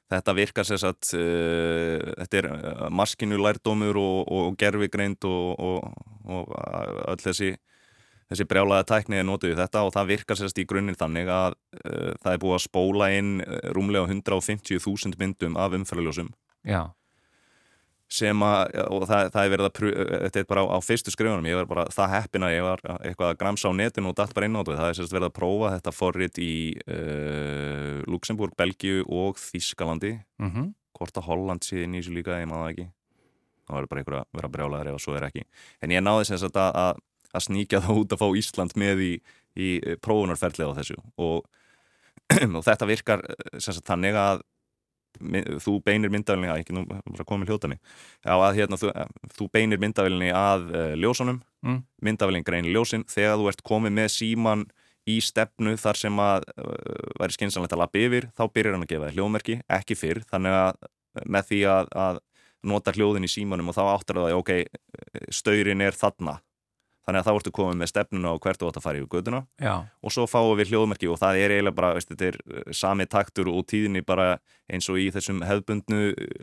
[0.08, 6.06] Þetta virkar sem sagt, uh, þetta er uh, maskinu lærdómur og, og gerfigreind og, og,
[6.32, 6.54] og
[7.12, 7.50] öll þessi,
[8.32, 11.32] þessi brjálaða tækni er notuð í þetta og það virkar sem sagt í grunninn þannig
[11.32, 13.34] að uh, það er búið að spóla inn
[13.76, 16.32] rúmlega 150.000 myndum af umferðaljósum
[16.68, 16.88] Já,
[18.08, 19.80] sem að, og það, það er verið að
[20.24, 22.84] þetta er bara á, á fyrstu skrifunum, ég var bara það heppin að ég var
[23.02, 25.28] eitthvað að gramsa á netinu og datt bara inn á þetta, það er sérst verið
[25.28, 26.54] að prófa þetta forrit í
[26.88, 32.50] uh, Luxemburg, Belgiu og Þískalandi mhm, hvort að Holland sé inn í þessu líka, ég
[32.50, 32.88] maður það ekki.
[33.68, 35.44] Þá verður bara einhver að vera brjálæður ef svo er ekki.
[35.84, 37.02] En ég náði sagt að, að,
[37.36, 39.14] að sníkja það út að fá Ísland með í,
[39.60, 39.70] í
[40.04, 40.98] prófunarferðlega á þessu.
[41.20, 41.50] Og,
[42.58, 44.46] og þetta virkar eh, sagt þannig að
[45.64, 46.84] þú beinir myndavillinni að ekki nú
[47.28, 48.92] komið hljótani já að hérna þú,
[49.38, 51.42] þú beinir myndavillinni að uh, ljósunum.
[51.66, 51.82] Mm.
[52.06, 53.04] myndavillin greinir ljósin.
[53.10, 54.66] Þegar þú ert komið með síman
[55.10, 58.92] í stefnu þar sem að uh, væri skynsanlegt að lappa yfir þá byrjar hann að
[58.94, 60.22] gefa þér hljóðmerki, ekki fyrr.
[60.30, 60.90] Þannig að
[61.26, 62.20] með því að, að
[62.68, 64.52] nota hljóðin í símanum og þá áttar það ok,
[65.34, 66.38] staurin er þarna
[67.08, 69.42] þannig að þá ertu komið með stefnuna og hvert þú átt að fara yfir göduna
[69.64, 72.68] já, og svo fáum við hljóðmerki og það er eiginlega bara, veist, þetta er uh,
[72.76, 76.02] sami taktur og tíðinni bara eins og í þessum hefðbundnu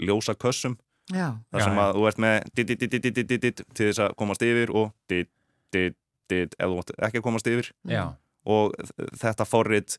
[0.09, 0.79] ljósakössum
[1.13, 1.83] Já, þar Já, sem já.
[1.85, 4.45] að þú ert með dit, dit, dit, dit, dit, dit, dit, til þess að komast
[4.47, 5.29] yfir og dit,
[5.75, 5.97] dit,
[6.33, 7.69] dit, ef þú átt ekki að komast yfir.
[7.85, 8.05] Já,
[8.49, 8.73] og
[9.21, 9.99] þetta forrit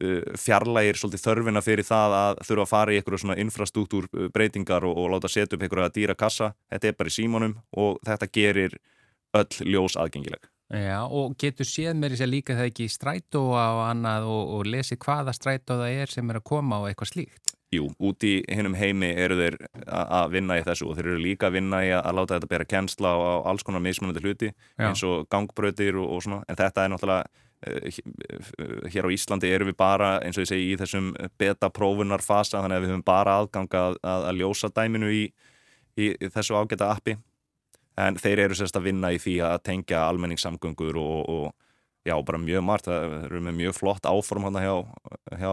[0.00, 4.30] uh, fjarlægir svolítið þörfina fyrir það að þurfa að fara í einhverju svona infrastruktúr uh,
[4.32, 6.54] breytingar og, og láta setja upp einhverju að dýra kassa.
[6.72, 8.78] Þetta er bara í símanum og þetta gerir
[9.38, 13.68] öll ljós aðgengileg já, og getur séð mér þess að líka það ekki strætó á
[13.90, 17.52] annað og, og lesi hvaða strætó það er sem er að koma og eitthvað slíkt.
[17.72, 19.54] Jú, út í hinnum heimi eru þeir
[19.88, 22.66] að vinna í þessu og þeir eru líka að vinna í að láta þetta bera
[22.68, 24.88] kennsla á, á alls konar mismunandi hluti Já.
[24.90, 27.24] eins og gangbrautir og, og svona en þetta er náttúrulega
[27.64, 32.20] eh, h- hér á Íslandi erum við bara eins og ég segi í þessum beta-prófunar
[32.24, 35.22] fasa þannig að við höfum bara aðgang að, að, að ljósa dæminu í,
[35.96, 37.16] í þessu ágæta appi
[38.00, 42.40] en þeir eru sérst að vinna í því að tengja almenningssamgöngur og, og já, bara
[42.42, 44.74] mjög margt, það eru með mjög flott áform hann hjá,
[45.38, 45.52] hjá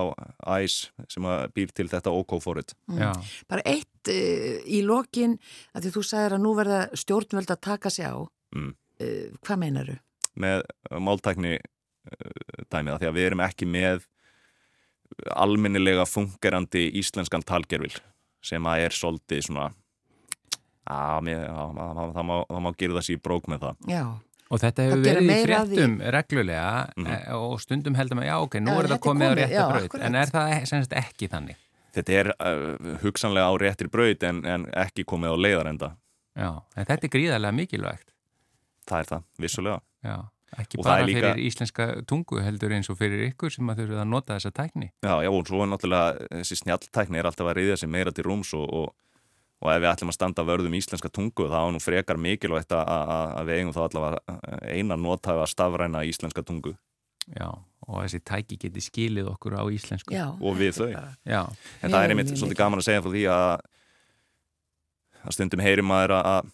[0.60, 3.12] ICE sem að býr til þetta OK-fórit Já,
[3.52, 5.38] bara eitt uh, í lokin
[5.74, 8.18] að því þú sagðir að nú verða stjórnvöld að taka sig á.
[8.56, 8.72] Mm.
[8.74, 10.00] uh, hvað meinaru?
[10.40, 10.64] með
[11.04, 14.08] máltækni uh, dæmið að því að við erum ekki með
[15.36, 17.96] almennilega fungerandi íslenskan talgerfil
[18.46, 19.70] sem að er svolítið svona
[20.90, 24.04] að það má, má gera þessi í brók með það Já,
[24.50, 27.08] og þetta hefur verið í fréttum reglulega Mhm.
[27.16, 30.00] eh, og stundum heldur maður, já ok, nú Já, er þetta komið á já, braut,
[30.02, 31.56] en er það sem sagt ekki þannig?
[31.94, 35.90] þetta er uh, hugsanlega á réttir braut en, en ekki komið á leiðarenda
[36.38, 38.12] Já, en þetta er gríðarlega mikilvægt.
[38.90, 40.18] það er það, vissulega Já,
[40.58, 44.00] ekki Og bara líka- fyrir íslenska tungu heldur eins og fyrir ykkur sem að þurfið
[44.02, 44.88] að nota þessa tækni.
[45.04, 48.24] Já, já, og svo er náttúrulega þessi snjalltækni er alltaf að reyða sig meira til
[48.26, 48.94] rúms og, og,
[49.60, 52.84] og ef við ætlum að standa vörðum íslenska tungu þá er nú frekar mikilvægt að,
[52.88, 54.38] að, að við eigum þá allavega
[54.76, 56.76] eina notaða stafræna íslenska tungu
[57.30, 57.50] Já,
[57.86, 60.16] og þessi tæki geti skilið okkur á íslensku.
[60.16, 60.32] já.
[60.34, 60.88] og við þau.
[60.94, 61.42] bara- Já,
[61.84, 63.60] En það er einmitt svolítið gaman að segja frá því að,
[65.28, 66.50] að stundum heyri maður að,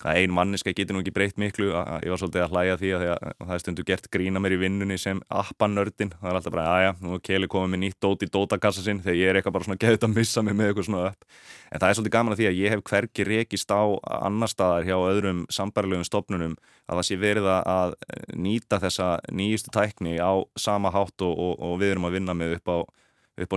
[0.00, 1.68] að ein manniska getur nú ekki breytt miklu.
[1.72, 4.60] Ég var svolítið að hlæja því að, að það er stundu gert grína mér í
[4.62, 8.24] vinnunni sem appanördin, það er alltaf bara, aðja, nú er Keli komið með nýtt dót
[8.24, 10.88] í dótakassa sinn þegar ég er eitthvað bara svona geðut að missa mig með eitthvað
[10.88, 11.28] svona upp.
[11.72, 13.82] En það er svolítið gaman að því að ég hef hvergi rekist á
[14.18, 17.94] annar staðar hjá öðrum sambarilegum stopnunum að það sé verið að
[18.36, 22.58] nýta þessa nýjustu tækni á sama hátt og, og, og við erum að vinna með
[22.58, 22.78] upp á,
[23.46, 23.56] upp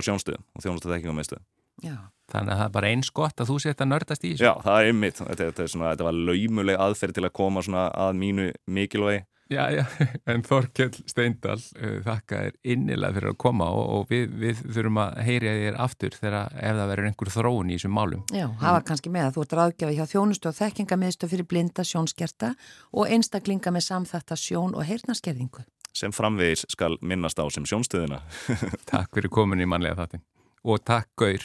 [1.84, 1.96] Já,
[2.32, 4.46] þannig að það er bara eins gott að þú sért að nördast í þessu.
[4.48, 7.64] Já, það er einmitt, þetta, þetta, er svona, þetta var laumuleg aðferð til að koma
[7.66, 9.84] svona að mínu mikilvægi Já, já,
[10.32, 14.98] en Þorkell Steindal uh, þakka þér innilega fyrir að koma og, og við, við þurfum
[15.04, 18.24] að heyri að þér aftur þegar ef það verður einhver þróun í þessum málum.
[18.34, 22.52] já, hafa kannski með að þú ert ráðgjafi hjá þjónustu og þekkingamiðstu fyrir blinda sjónskerta
[22.90, 25.62] og einstaklinga með samþætta sjón og heyrnaskerðingu.
[25.96, 28.18] sem framvegis skal minnast á sem sjónstöðina.
[28.90, 30.26] Takk fyrir komin í mannlega þáttin
[30.66, 31.44] og takk Gaur.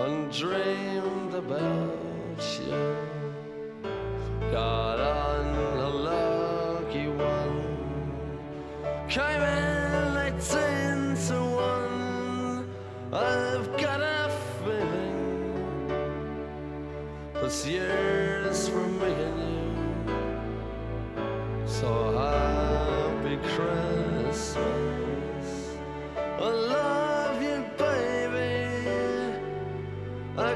[0.00, 2.96] and dreamed about you.
[4.50, 7.66] Got on a lucky one,
[9.08, 12.68] came in eighteen to one.
[13.12, 14.30] I've got a
[14.64, 15.88] feeling
[17.34, 19.70] this year's for me and you.
[21.66, 24.56] So happy Christmas.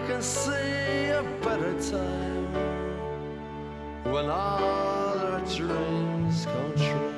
[0.07, 2.53] Can see a better time
[4.13, 7.14] when all our dreams come true.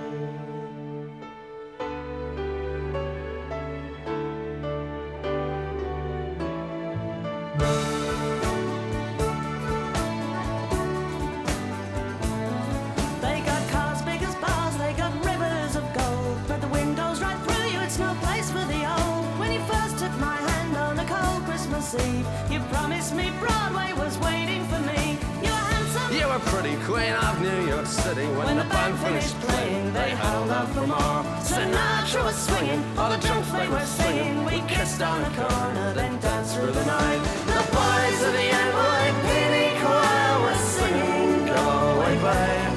[30.48, 31.24] Out for more.
[31.42, 34.44] Sinatra was swinging, all the drunks they were singing.
[34.44, 37.22] We kissed on a corner, then danced through the night.
[37.46, 41.62] The boys of the NYPD choir were singing, Go
[41.94, 42.74] away, babe.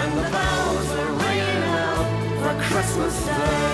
[0.00, 3.73] And the bells were ringing out Christmas Day.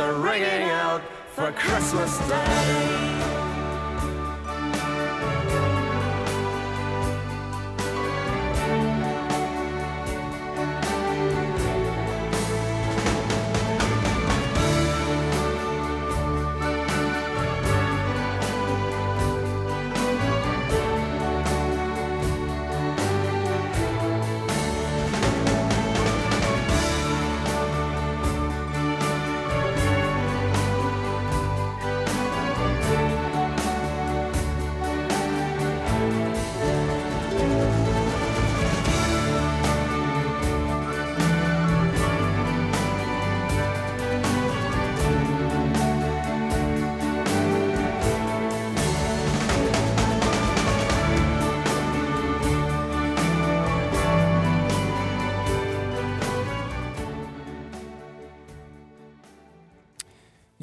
[0.00, 1.02] Are ringing out
[1.34, 3.39] for Christmas Day.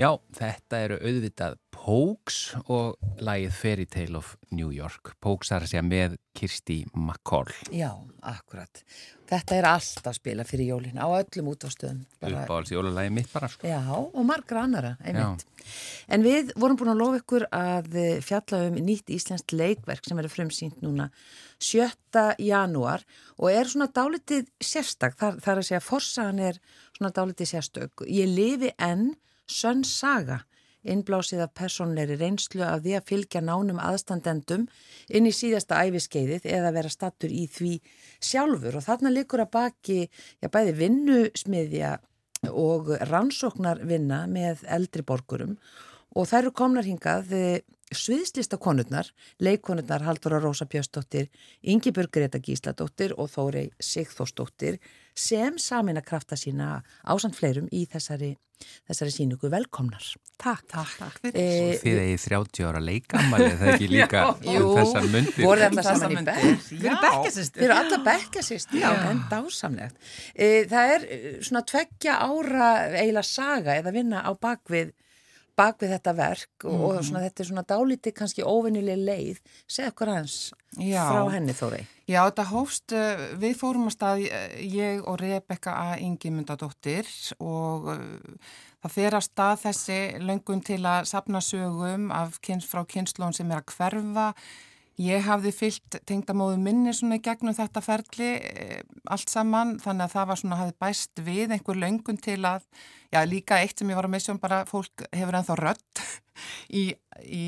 [0.07, 2.35] Já, þetta eru auðvitað Pokes
[2.71, 5.11] og lagið Fairy Tale of New York.
[5.23, 7.51] Pokes er að segja með Kirsti McCall.
[7.75, 7.89] Já,
[8.23, 8.79] akkurat.
[9.27, 11.99] Þetta er alltaf spila fyrir jólin á öllum útástöðum.
[12.21, 13.67] Uppáhalds jólulagi mitt bara sko.
[13.67, 15.43] Já, og margra annara, einmitt.
[16.07, 20.23] En við vorum búin að lofa ykkur að eh, fjalla um nýtt íslenskt leikverk sem
[20.23, 21.11] eru frumsýnt núna
[21.59, 21.83] 7.
[22.47, 23.03] janúar
[23.35, 26.63] og er svona dálitið sérstak, þar, þar að segja forsagan er
[26.95, 28.07] svona dálitið sérstök.
[28.07, 29.09] Ég lifi enn
[29.47, 30.43] sönn saga
[30.87, 34.67] innblásið af personleiri reynslu af því að fylgja nánum aðstandendum
[35.09, 37.73] inn í síðasta æfiskeiðið eða vera stattur í því
[38.23, 38.77] sjálfur.
[38.79, 41.97] Og þarna likur að baki já, bæði vinnusmiðja
[42.51, 45.57] og rannsóknarvinna með eldri borgurum.
[46.15, 47.33] Og þær eru komnar hingað
[47.95, 51.29] sviðslista konurnar, leikonurnar Halldóra Rósa Björsdóttir,
[51.63, 54.79] Ingebjörg Greta Gísladóttir og Þórei Sigþórsdóttir
[55.17, 56.77] sem samin að krafta sína
[57.09, 58.35] ásand fleirum í þessari,
[58.89, 60.05] þessari síningu velkomnar.
[60.37, 60.67] Takk.
[60.69, 61.77] Takk, takk fyrir.
[61.79, 65.41] Svo þið eigið 30 ára leikamæli, það er ekki líka Jú, um þessar myndir.
[65.47, 66.67] voruð þetta saman í bekk?
[66.69, 67.63] Við erum bekkjasystur.
[67.63, 69.97] Við erum alla bekkjasýst, já, en dásamlegt.
[70.35, 71.19] E, það er e,
[71.49, 74.93] svona tveggja ára eiginlega saga eða vinna á bakvið
[75.57, 79.41] bakvið þetta verk og, og svona, þetta er svona dálítið kannski óvennileg leið.
[79.65, 80.37] Segð okkur hans
[80.77, 81.03] Já.
[81.09, 81.81] frá henni Þórei.
[82.07, 85.97] Já, þetta hófst, uh, við fórum að stað, uh, ég og Rebecca A.
[85.99, 87.09] Ingimundadóttir
[87.43, 88.55] og uh,
[88.85, 93.51] það fer að stað þessi löngun til að sapna sögum af kyns, frá kynnslón sem
[93.51, 94.31] er að hverfa.
[94.97, 100.15] Ég hafði fyllt tengdamóðu minni svona í gegnum þetta ferli eh, allt saman þannig að
[100.15, 102.65] það var svona, hafði bæst við einhver löngun til að,
[103.13, 106.01] já líka eitt sem ég var að missa um bara fólk hefur ennþá rött
[106.81, 106.89] í,
[107.21, 107.45] í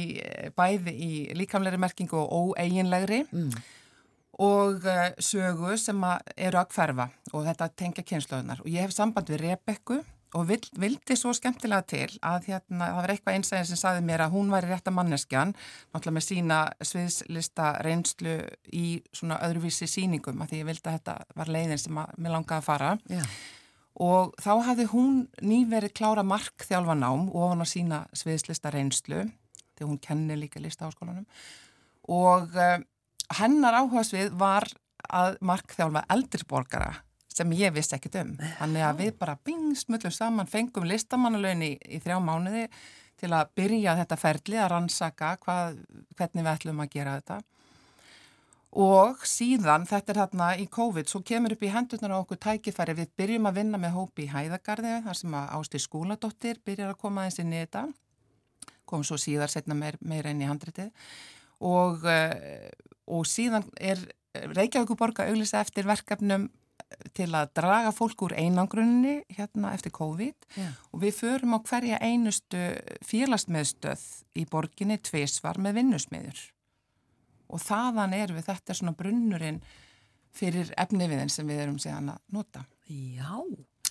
[0.53, 1.09] bæði í
[1.41, 3.23] líkamlegri merkingu og óeiginlegri.
[3.33, 3.51] Mm.
[4.39, 6.05] og uh, sögu sem
[6.37, 9.97] eru að hverfa og þetta tengja kynnslöðunar og ég hef samband við Rebekku
[10.37, 14.23] og vild, vildi svo skemmtilega til að hérna, það var eitthvað einsæðin sem saði mér
[14.25, 18.35] að hún væri rétta manneskjan náttúrulega með sína sviðslista reynslu
[18.75, 22.35] í svona öðruvísi síningum að því ég vildi að þetta var leiðin sem að mér
[22.35, 22.91] langaði að fara.
[23.09, 23.23] Já.
[23.99, 29.25] og þá hafði hún nýverið klára markþjálfanám ofan að sína sviðslista reynslu
[29.79, 31.25] því hún kennir líka lista áskólanum
[32.09, 32.77] og uh,
[33.39, 34.69] hennar áhugasvið var
[35.09, 36.93] að markþjálfa eldriborgara
[37.39, 38.33] sem ég vissi ekkit um.
[38.59, 42.65] Þannig að við bara bing, smullum saman, fengum listamannalaun í, í þrjá mánuði
[43.19, 45.79] til að byrja þetta ferli að rannsaka hvað,
[46.17, 47.39] hvernig við ætlum að gera þetta.
[48.79, 52.93] Og síðan, þetta er þarna í COVID, svo kemur upp í hendurnar á okkur tækifæri.
[52.99, 57.01] Við byrjum að vinna með hópi í Hæðagarði, þar sem að Ásti Skúladóttir byrjar að
[57.01, 57.87] koma aðeins inn í þetta.
[58.89, 60.93] Kom svo síðar, setna meir, meira inn í handritið.
[61.65, 62.69] Og, uh,
[63.09, 64.05] og síðan er
[64.53, 66.45] Reykjavíkuborga auglisa eftir verkefnum
[67.13, 70.69] til að draga fólk úr einangrunni hérna eftir COVID Já.
[70.91, 72.61] og við förum á hverja einustu
[73.05, 74.05] félagsmiðstöð
[74.41, 76.41] í borginni tvísvar með vinnusmiður
[77.49, 79.61] og þaðan er við þetta svona brunnurinn
[80.39, 82.61] fyrir efniviðin sem við erum síðan að nota.
[82.89, 83.31] Já.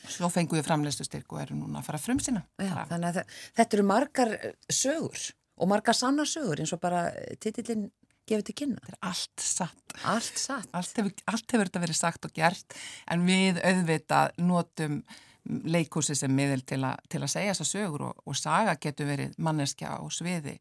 [0.09, 2.45] Svo fengum við framleiðstu styrk og erum núna að fara frum sína.
[2.63, 4.31] Já, þannig að þe- þetta eru margar
[4.71, 5.25] sögur
[5.59, 7.01] og margar sannar sögur eins og bara
[7.43, 7.89] titillin
[8.29, 8.83] gefur til kynna.
[8.85, 9.97] Þetta er allt satt.
[10.09, 10.69] Allt satt.
[10.77, 12.79] Allt hefur, allt hefur þetta verið sagt og gert
[13.11, 15.01] en við auðvitað notum
[15.49, 19.37] leikhúsi sem miðil til, a, til að segja þessa sögur og, og saga getur verið
[19.41, 20.59] manneskja á sviði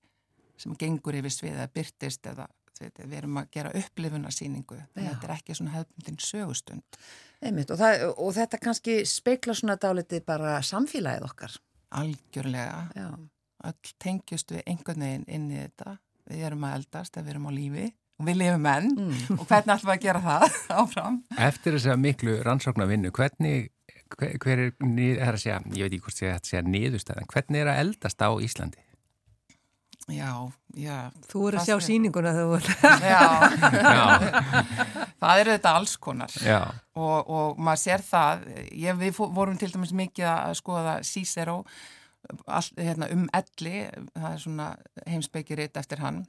[0.58, 2.48] sem gengur yfir sviði eða byrtist eða
[2.80, 7.00] við, erum að gera upplifunarsýningu þannig að þetta er ekki svona hefðbundin sögustund
[7.38, 11.58] Einmitt, og, það, og þetta kannski speikla svona dálitið bara samfélagið okkar.
[12.02, 13.10] algjörlega Já.
[13.70, 15.98] öll tengjust við einhvern veginn inn í þetta
[16.30, 17.86] við erum að eldast, við erum á lífi
[18.18, 18.92] og við lifum enn.
[19.38, 21.20] Og hvernig ætlum við að gera það áfram?
[21.50, 23.70] Eftir þess að miklu rannsóknarvinnu, hvernig,
[24.18, 24.74] hver, hver er,
[25.20, 28.26] er að segja, ég veit ekki hvort segja þetta segja niðurstæðan, hvernig er að eldast
[28.26, 28.84] á Íslandi?
[30.08, 30.32] Já,
[30.80, 30.98] já.
[31.28, 33.24] Þú eru að sjá síninguna þegar þú Já,
[33.84, 34.04] Já,
[35.22, 36.36] það eru þetta alls konar.
[36.96, 41.58] Og, og maður sér það, ég, við fó- vorum til dæmis mikið að skoða Cicero
[42.46, 44.68] all, hérna, um elli, það er svona
[45.06, 46.24] heimsbyggiritt eftir hann.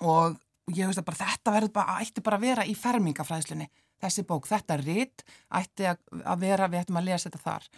[0.00, 0.36] Og
[0.72, 3.68] ég veist að bara þetta verður bara, ætti bara að vera í fermingafræðslunni,
[4.02, 5.24] þessi bók, þetta ritt
[5.58, 5.98] ætti að,
[6.42, 7.68] vera, við ættum að lesa þetta þar,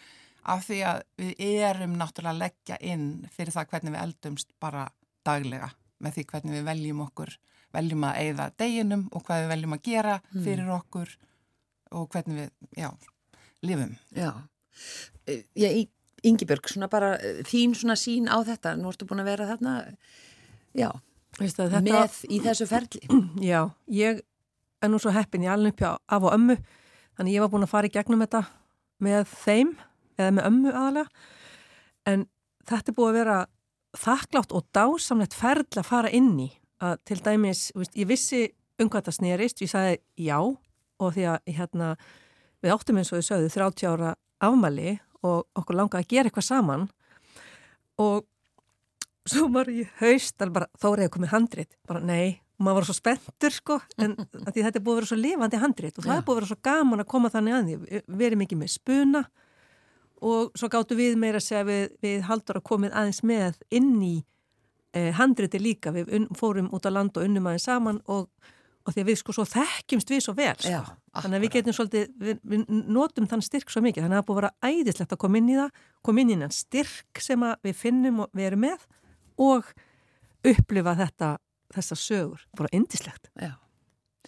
[0.54, 4.86] af því að við erum náttúrulega að leggja inn fyrir það hvernig við eldumst bara
[5.24, 5.70] daglega
[6.04, 7.36] með því hvernig við veljum okkur.
[7.74, 11.14] Veljum að eigða deginum og hvað við veljum að gera fyrir okkur
[11.94, 12.90] og hvernig við, já,
[13.64, 13.96] lifum.
[14.14, 14.30] Já.
[15.26, 15.44] Eh,
[16.24, 19.74] Ingibjörg, svona bara eh, þín svona sín á þetta, nú ertu búin að vera þarna,
[20.76, 20.88] já,
[21.38, 23.02] þetta, með í þessu ferli.
[23.50, 23.60] Já,
[23.92, 24.22] ég
[24.84, 26.58] er nú svo heppin, ég alveg upp hjá af og ömmu,
[27.18, 28.44] þannig ég var búin að fara í gegnum þetta
[29.04, 29.72] með þeim,
[30.18, 31.24] eða með ömmu aðalega,
[32.10, 32.26] en
[32.68, 33.38] þetta er búið að vera
[34.04, 36.50] þakklátt og dásamlegt ferl að fara inn í,
[36.84, 38.44] að til dæmis, veist, ég vissi
[38.80, 41.94] um hvað þetta snerist, ég sagði já, og því að hérna,
[42.64, 44.14] við áttum eins og þau sögðu 30 ára
[44.44, 46.86] afmæli og okkur langaði að gera eitthvað saman.
[48.02, 48.24] Og
[49.28, 51.76] svo var ég haust alveg bara þórið að komið handrit.
[51.88, 54.16] Bara nei, maður var svo spenntur sko en
[54.52, 56.60] þetta er búið að vera svo lifandi handrit og það er búið að vera svo
[56.68, 57.78] gaman að koma þannig að því.
[57.86, 59.24] Við- verið mikið með spuna.
[60.24, 63.90] Og svo gáttu við meira að segja við, við haldur að komið aðeins með inn
[64.04, 64.14] í
[64.96, 65.92] eh, handriti líka.
[65.92, 68.28] Við un, fórum út á land og unnum aðeins saman og,
[68.84, 70.72] og því að við sko svo þekkjumst við svo vel sko.
[70.72, 70.82] Já,
[71.22, 74.28] þannig að við getum svolítið, við, við notum þann styrk svo mikið, þannig að það
[74.28, 77.48] búið að vera æðislegt að koma inn í það, koma inn í þann styrk sem
[77.64, 78.86] við finnum og við erum með
[79.48, 79.72] og
[80.44, 81.30] upplifa þetta,
[81.74, 83.32] þessa sögur, bara indislegt.
[83.40, 83.54] Já.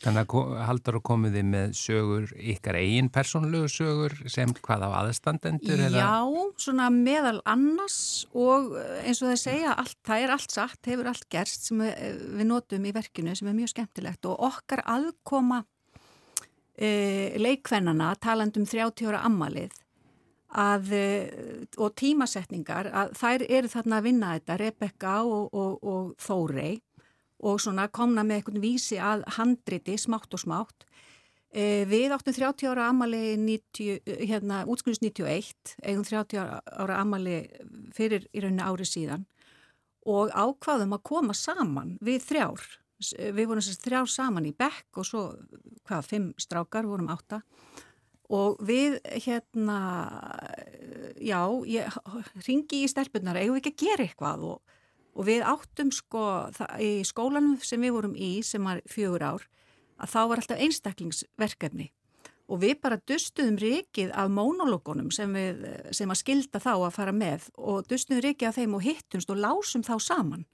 [0.04, 5.80] Þannig að haldar og komiði með sögur, ykkar eigin persónulegu sögur sem hvað á aðstandendur?
[5.86, 10.50] eða- Já, svona meðal annars og eh, eins og það segja, allt, það er allt
[10.58, 14.44] satt, hefur allt gerst sem við, við notum í verkinu sem er mjög skemmtilegt og
[14.50, 15.62] okkar aðkoma
[16.76, 16.90] e,
[17.40, 19.72] leikvennana talandum 30 ára ammalið
[20.56, 20.92] að,
[21.82, 26.78] og tímasetningar að þær eru þarna að vinna þetta, Rebecca og, og, og Þórey
[27.46, 30.86] og svona komna með einhvern vísi að handriti smátt og smátt
[31.56, 37.38] Eh, Við áttum 30 ára amali 90, hérna, útskrifis 91, eigum 30 ára amali
[37.96, 39.24] fyrir í rauninni ári síðan
[40.06, 42.66] og ákvaðum að koma saman við þrjár.
[42.98, 45.22] Við vorum þess þrjár saman í bekk og svo,
[45.88, 47.40] hvað, fimm strákar, vorum átta
[48.32, 49.80] og við hérna,
[51.16, 51.40] já,
[51.70, 51.98] ég
[52.44, 54.75] ringi í stelpunar, eigum við ekki að gera eitthvað og,
[55.16, 56.24] og við áttum sko
[56.82, 59.46] í skólanum sem við vorum í, sem var fjögur ár,
[59.96, 61.90] að þá var alltaf einstaklingsverkefni
[62.46, 65.64] og við bara dustuðum rikið af mónologunum sem, við,
[65.96, 69.40] sem að skilda þá að fara með og dustuðum rikið af þeim og hittumst og
[69.42, 70.44] lásum þá saman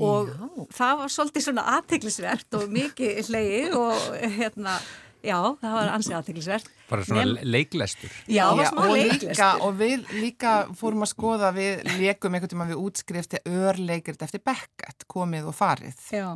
[0.00, 0.46] og Já.
[0.72, 4.06] það var svolítið svona aðteglisvert og mikið hlegið og
[4.38, 4.78] hérna,
[5.24, 6.70] já, það var ansið aðteglisvert.
[6.92, 7.50] Bara svona Nem- Nem...
[7.54, 8.12] leiklestur.
[8.28, 9.62] Já, það var smá og, leiklestur.
[9.66, 15.06] og við líka fórum að skoða, við leikum einhvern tíma við útskrifti örleikrit eftir Beckett,
[15.08, 16.26] komið og farið, Já,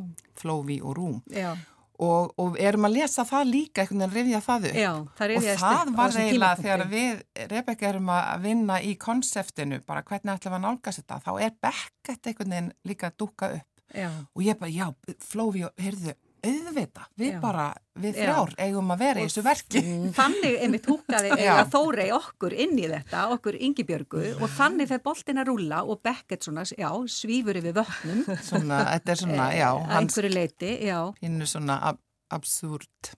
[0.41, 1.23] Flóvi og Rúm.
[1.31, 1.55] já,
[1.99, 4.75] Og, og erum að lesa það líka, einhvern veginn rifja það upp.
[4.77, 7.23] já, það Og það var eiginlega þegar við,
[7.53, 11.55] Rebecca, erum að vinna í konseptinu, bara hvernig ætlum við að nálgast þetta, þá er
[11.65, 13.73] Beckett einhvern veginn líka að dúka upp.
[13.97, 14.91] Já, Og ég bara, já,
[15.25, 16.13] Flóvi og, heyrðu,
[16.47, 17.41] auðvita, við Já.
[17.43, 17.67] bara,
[17.99, 18.23] við Já.
[18.23, 19.83] þrjár eigum að vera í þessu verki.
[20.21, 21.37] Þannig einmitt húkaði Já.
[21.43, 26.03] eiga Þórei okkur inn í þetta, okkur Ingibjörgu og þannig fer boltin að rúlla og
[26.07, 28.25] Beckett svona, já, svífur yfir vötnum.
[28.49, 30.99] Svona, þetta er svona, já, Að hans leiti, já.
[31.23, 33.13] hinnu svona ab absúrt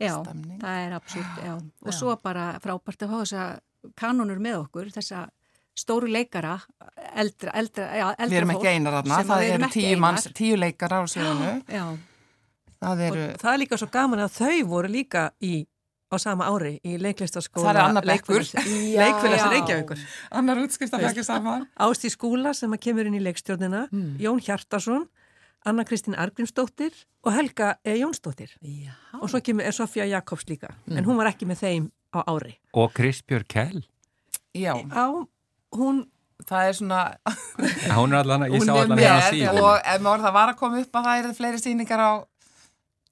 [0.00, 0.58] Já, stemning.
[0.62, 1.54] það er absúrt, já.
[1.84, 5.26] Og svo bara frábært að hafa þessa kanonur með okkur, þessa
[5.74, 6.54] stóru leikara,
[7.18, 11.00] eldra, eldra, já, eldra Við erum ekki fólk einar þarna, það eru tíu tíu leikara
[11.02, 11.50] á sviðinu.
[11.66, 11.84] Já,
[12.84, 15.54] Það eru, Og það er líka svo gaman að þau voru líka í,
[16.12, 17.64] á sama ári í leiklistaskóla.
[17.72, 18.44] Það er annar bekkur.
[18.44, 19.48] Leikfélags-.
[19.54, 20.04] Reykjavíkur.
[20.30, 21.66] annar útskrift að fækja saman.
[21.80, 24.16] Ástí Skúla sem að kemur inn í leikstjórnina, Mm.
[24.22, 25.08] Jón Hjartarsson,
[25.64, 26.92] Anna Kristín Argrímsdóttir
[27.24, 27.94] og Helga E.
[27.96, 28.50] Jónsdóttir.
[28.60, 28.92] Já.
[29.20, 32.58] Og svo kemur er Sofía Jakobs líka, en hún var ekki með þeim á ári.
[32.76, 33.80] Og Kristbjörg Kell.
[34.54, 35.24] Já, Á,
[35.74, 36.04] hún,
[36.46, 37.00] það er svona,
[37.96, 39.58] Hún er allan, ég sá allan hérna síðan.
[39.62, 42.12] og ef maður það var að koma upp að það eru fleiri sýningar á,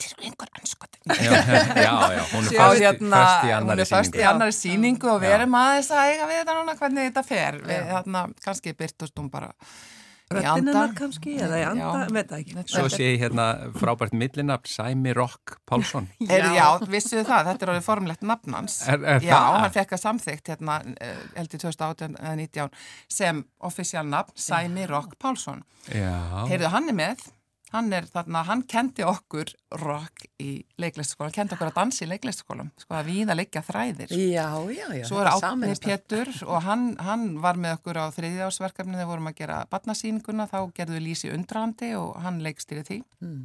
[0.02, 0.98] til einhver anskot.
[1.06, 4.54] Já, já, já, hún er Á föst, hérna, í hún annari er föst í annari
[4.56, 7.58] sýningu og við erum aðeins að eiga við þetta núna hvernig þetta fer.
[7.66, 10.72] Við, hérna, kannski byrtust hún bara í röttin anda.
[10.72, 12.64] hennar kannski, eða í anda, með það ekki.
[12.72, 13.46] Svo sé ég hérna
[13.76, 16.08] frábært millinafn Sæmi Rock Pálsson.
[16.32, 18.78] Er, já, vissuðu það, þetta er orðið formlegt nafn hans.
[18.88, 19.58] Er- er já, það?
[19.64, 22.72] hann fekk að samþygt hérna, eh, held í 2018 eða 19
[23.18, 25.62] sem offisjál nafn, Sæmi Rock Pálsson.
[25.92, 26.16] Já.
[26.48, 27.26] Heyrðu, hann er með,
[27.72, 30.50] hann er þarna, hann kendi okkur rock í
[30.80, 34.12] leiklistaskóla, hann kendi okkur að dansa í leiklistaskólam, sko að víða leikja þræðir.
[34.12, 35.06] Já, já, já.
[35.08, 35.72] Svo er Átni.
[35.82, 40.58] Pétur og hann, hann var með okkur á þriðjásverkefni þegar vorum að gera barnasýninguna, þá
[40.76, 43.00] gerðu við Lísi undrandi og hann leikstýri því.
[43.24, 43.42] Mm.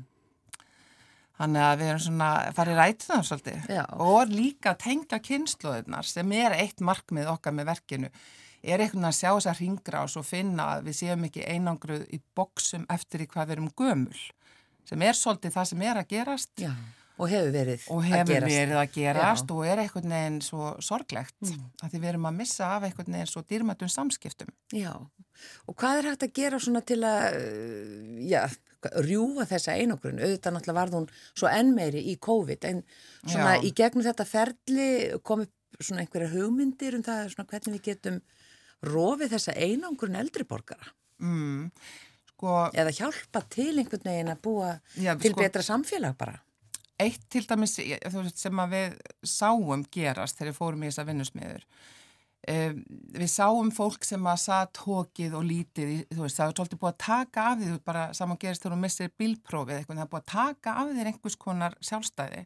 [1.38, 3.84] Þannig að við erum svona farið rætið það svolítið Já.
[4.02, 8.10] og líka tengja kynnslóðunar sem er eitt markmið okkar með verkinu
[8.64, 11.46] er einhvern veginn að sjá þess að ringra og svo finna að við séum ekki
[11.48, 14.22] einangruð í boksum eftir í hvað við erum gömul
[14.88, 16.72] sem er svolítið það sem er að gerast Já,
[17.18, 18.54] og hefur verið og að hefur gerast.
[18.56, 21.66] verið að gerast og er einhvern veginn svo sorglegt mm.
[21.84, 24.54] að því við erum að missa af einhvern veginn svo dýrmættum samskiptum.
[24.76, 24.94] Já,
[25.66, 27.38] og hvað er hægt að gera svona til að,
[28.30, 28.42] já,
[29.04, 30.22] rjúfa þessa einogrun?
[30.22, 32.84] Auðvitað náttúrulega varð hún svo enn meiri í COVID, en
[33.26, 33.64] svona Já.
[33.66, 34.90] í gegnum þetta ferli
[35.26, 38.22] kom upp svona einhverja hugmyndir um það, svona hvernig við getum
[38.86, 40.92] rofið þessa einogrun eldri borgara?
[41.24, 41.72] Mm.
[42.34, 46.38] Sko, Eða hjálpa til einhvern veginn að búa Já, til sko- betra samfélag bara?
[47.00, 51.66] eitt til dæmis veist, sem við sáum gerast þegar við fórum í þessa vinnusmiður
[52.50, 52.80] um,
[53.14, 56.94] við sáum fólk sem að satt hókið og lítið þú veist, það er svolítið búið
[56.96, 60.12] að taka af því þú bara saman gerist þegar þú missir bílprófið eitthvað, það er
[60.16, 62.42] búið að taka af þér einhvers konar sjálfstæði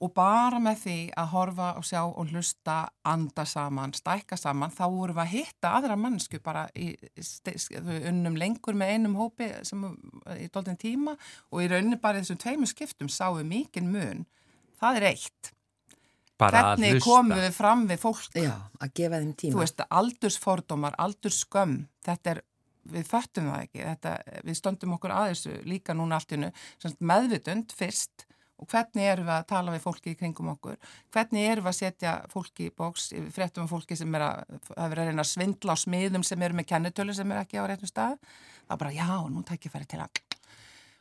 [0.00, 4.84] og bara með því að horfa og sjá og hlusta, anda saman, stækka saman, þá
[4.88, 6.94] vorum við að hitta aðra mannsku bara í,
[8.08, 9.84] unnum lengur með einum hópi sem
[10.38, 11.16] í doldin tíma
[11.50, 14.24] og í rauninni bara í þessum tveimur skiptum sáum við mikinn mun.
[14.80, 15.52] Það er eitt.
[16.40, 18.30] Bara að Hvernig komum við fram við fólk?
[18.32, 19.52] Já, að gefa þeim tíma.
[19.52, 21.76] Þú veist, aldursfordómar, aldursskömm,
[22.08, 22.42] þetta er,
[22.96, 24.16] við föttum það ekki, þetta,
[24.48, 26.52] við stöndum okkur að þessu líka núna allt innu,
[27.12, 28.24] meðvitund fyrst
[28.60, 30.76] og hvernig erum við að tala við fólki í kringum okkur,
[31.14, 34.92] hvernig erum við að setja fólki í bóks, fréttum um fólki sem er að, að
[34.92, 37.64] vera að reyna að svindla á smiðum sem eru með kennitölu sem er ekki á
[37.70, 38.18] réttum stað,
[38.68, 40.22] það er bara já, nú tækir færi til að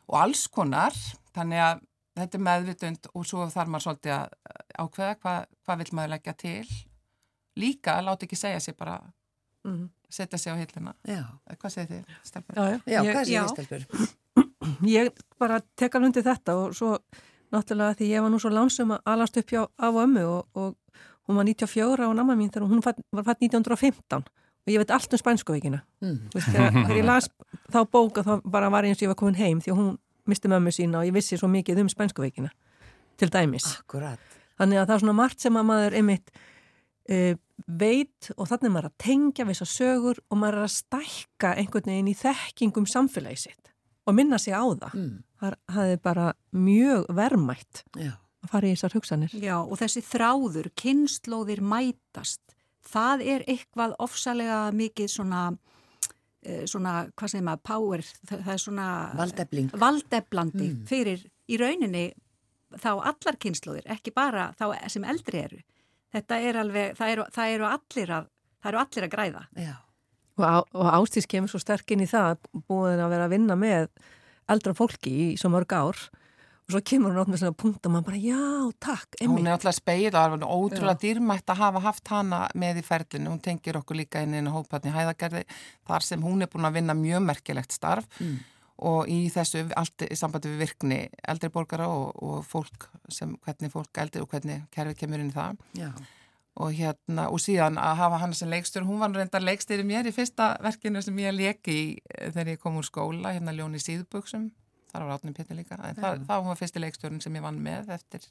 [0.09, 0.95] og alls konar,
[1.35, 1.83] þannig að
[2.19, 4.31] þetta er meðvitund og svo þarf maður svolítið að
[4.81, 6.63] ákveða hvað, hvað vil maður leggja til
[7.59, 8.99] líka, láta ekki segja sér bara
[9.67, 9.89] Mhm.
[10.09, 11.23] setja sig á hillina Já,
[11.59, 12.55] hvað segir þið, Stelbjörn?
[12.55, 13.03] Já, já.
[13.03, 13.41] já hvað já.
[13.43, 13.83] þið stelpur?
[14.87, 16.93] Ég bara tek alveg undir þetta og svo
[17.53, 20.45] náttúrulega því ég var nú svo lánsum að alast upp hjá af og ömmu og,
[20.53, 20.75] og
[21.29, 24.91] hún var 94 á namma mín þegar hún fætt- var fætt 1915 og ég veit
[24.91, 25.79] allt um spænskuveikina.
[26.01, 26.17] Mm.
[26.29, 27.29] Þú veist, Þegar, þegar ég las
[27.73, 29.97] þá bóka þá bara var ég eins og ég var komin heim því að hún
[30.29, 32.49] misti mömmu sína og ég vissi svo mikið um spænskuveikina
[33.17, 33.65] til dæmis.
[33.79, 34.19] Akkurat.
[34.59, 36.29] Þannig að það er svona margt sem að maður einmitt
[37.09, 37.33] uh,
[37.67, 41.53] veit og þannig er maður að tengja við þessar sögur og maður er að stækka
[41.57, 43.71] einhvern veginn í þekkingum samfélagi sitt
[44.09, 44.93] og minna sig á það.
[44.97, 45.17] Mm.
[45.39, 48.11] Það hafði bara mjög vermætt Já.
[48.43, 49.35] að fara í þessar hugsanir.
[49.39, 52.41] Já, og þessi þráður, kynnslóðir mætast,
[52.89, 55.43] það er eitthvað ofsalega mikið svona,
[56.43, 58.87] eh, svona, hvað segir maður, power, það, er svona...
[59.19, 59.69] Valdefling.
[59.79, 60.85] Valdeflandi Mm.
[60.89, 62.07] fyrir í rauninni
[62.77, 65.61] þá allar kynnslóðir, ekki bara þá sem eldri eru.
[66.13, 68.27] Þetta er alveg, það eru, það eru, allir, að,
[68.63, 69.43] það eru allir að græða.
[69.55, 69.75] Já.
[70.39, 73.57] Og, á, og Ástís kemur svo sterk inn í það búin að vera að vinna
[73.59, 73.89] með
[74.49, 75.99] eldra fólki í svo mörg ár
[76.69, 78.43] og svo kemur hún átt með svona punkt og maður bara já,
[78.79, 79.47] takk, Hún einmitt.
[79.49, 83.31] er alltaf speið og er ótrúlega dýrmætt að hafa haft hana með í ferlinu.
[83.33, 85.43] Hún tengir okkur líka inn í hópatni hæðagerði
[85.89, 88.05] þar sem hún er búin að vinna mjög merkilegt starf
[88.79, 93.73] og í þessu allt í sambandi við virkni eldri borgara og, og fólk sem hvernig
[93.73, 95.89] fólk eldri og hvernig kerfið kemur inn í það Já.
[96.59, 100.11] Og hérna og síðan að hafa hann sem leikstur hún var reyndar leikstýri mér í
[100.15, 101.85] fyrsta verkinu sem ég leki í
[102.17, 104.49] eh, þegar ég kom úr skóla hérna Ljón í síðbuksum
[104.91, 105.77] þar var átnum pétur líka.
[105.85, 108.23] En það, það var fyrsti leikstjórn sem ég vann með eftir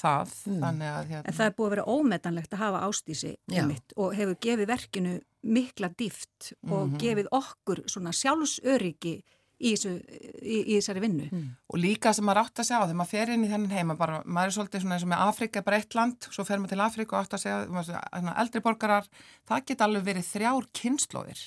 [0.00, 0.30] það.
[0.46, 4.14] Þannig að hérna, En það er búið að vera ómetanlegt að hafa ástísi einmitt og
[4.16, 6.96] hefur gefið verkinu mikla dýft og Mhm.
[7.02, 9.22] gefið okkur svona sjálfsöryggi
[9.62, 9.94] í, þessu,
[10.42, 11.30] í, í þessari vinnu.
[11.70, 13.98] og líka sem maður átt að segja á þegar maður fer inn í þennan heima
[14.00, 16.74] bara, maður er svolítið svona eins og með Afrika bara eitt land, svo fer maður
[16.74, 19.10] til Afrika og átt að segja svona, eldri borgarar,
[19.48, 21.44] það geta alveg verið þrjár kynnslóðir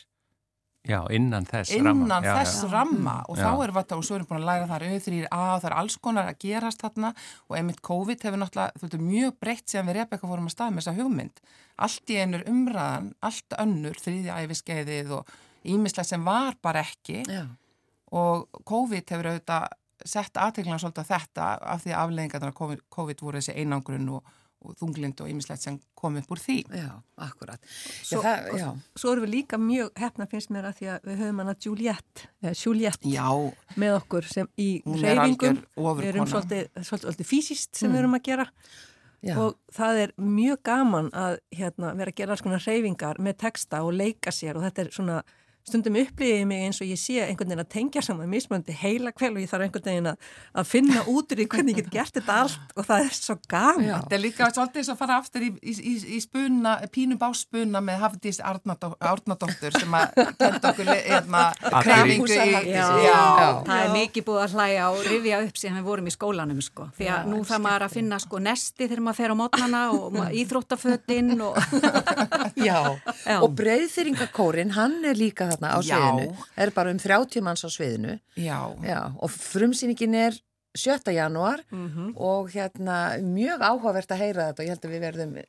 [0.86, 2.20] Já, innan þess innan ramma.
[2.22, 2.70] Já, þess já.
[2.70, 3.54] ramma og þá Já.
[3.66, 5.68] erum við þetta og svo erum við búin að læra þar auðvitað A og það
[5.70, 7.12] er alls konar að gerast þarna
[7.50, 10.76] og einmitt COVID hefur náttúrulega þú veit, mjög breytt síðan við Rebecca fórum að stað
[10.76, 11.42] með þessa hugmynd
[11.88, 15.34] allt í einur umræðan, allt önnur þriðja æfiskeiðið og
[15.66, 17.48] ímislega sem var bara ekki Já.
[18.16, 19.68] Og COVID hefur auðvitað
[20.06, 21.46] sett aðteglan svolítið á þetta
[21.76, 24.34] af því að afleggingarnar af COVID, COVID voru þessi einangrun og,
[24.66, 26.58] og þunglind og ímislegt sem kom upp úr því.
[26.76, 26.90] Já,
[27.26, 27.62] akkurat.
[28.04, 28.68] Svo, já, það, já.
[29.02, 32.28] svo erum við líka mjög hefna finnst mér að því að við höfum hana Juliette,
[32.44, 33.30] eh, Juliette Já,
[33.82, 37.96] með okkur sem í reyfingum, við erum svolítið, svolítið fysiskt sem Mm.
[37.96, 38.48] við erum að gera
[39.26, 39.38] Já.
[39.42, 43.82] og það er mjög gaman að hérna, vera að gera alls konar reyfingar með texta
[43.82, 45.24] og leika sér og þetta er svona
[45.66, 49.32] stundum upplýðið mig eins og ég sé einhvern veginn að tengja saman mismöndi heila kvel
[49.34, 50.28] og ég þarf einhvern veginn að,
[50.62, 53.36] að finna út úr því hvernig ég get gert þetta allt og það er svo
[53.50, 53.88] gaman.
[53.88, 53.96] Já.
[54.04, 57.18] Þetta er líka svolítið eins og að fara aftur í, í, í, í spuna, pínu
[57.22, 61.42] báspuna með Hafdís Árnadóttur sem að kenda okkur hérna,
[61.82, 62.38] kreyfingu í...
[62.70, 63.18] Já, Já.
[63.66, 66.88] það er mikið búið að hlæja og rifja upp síðan við vorum í skólanum sko.
[67.00, 70.06] Því að nú það maður að finna sko nesti þegar maður fer á mótnana og
[70.20, 71.58] ma- íþróttafötin og
[72.68, 72.80] Já.
[73.26, 73.40] Já.
[73.42, 75.96] og breyðþyringakórin, hann er líka þarna á Já.
[75.96, 76.36] sviðinu.
[76.56, 78.20] Það er bara um 30 manns á sviðinu.
[78.38, 80.38] Já, Já, og frumsýningin er
[80.76, 81.12] 7.
[81.16, 82.14] janúar Mhm.
[82.18, 85.44] og hérna mjög áhugavert að heyra þetta og ég held að við verðum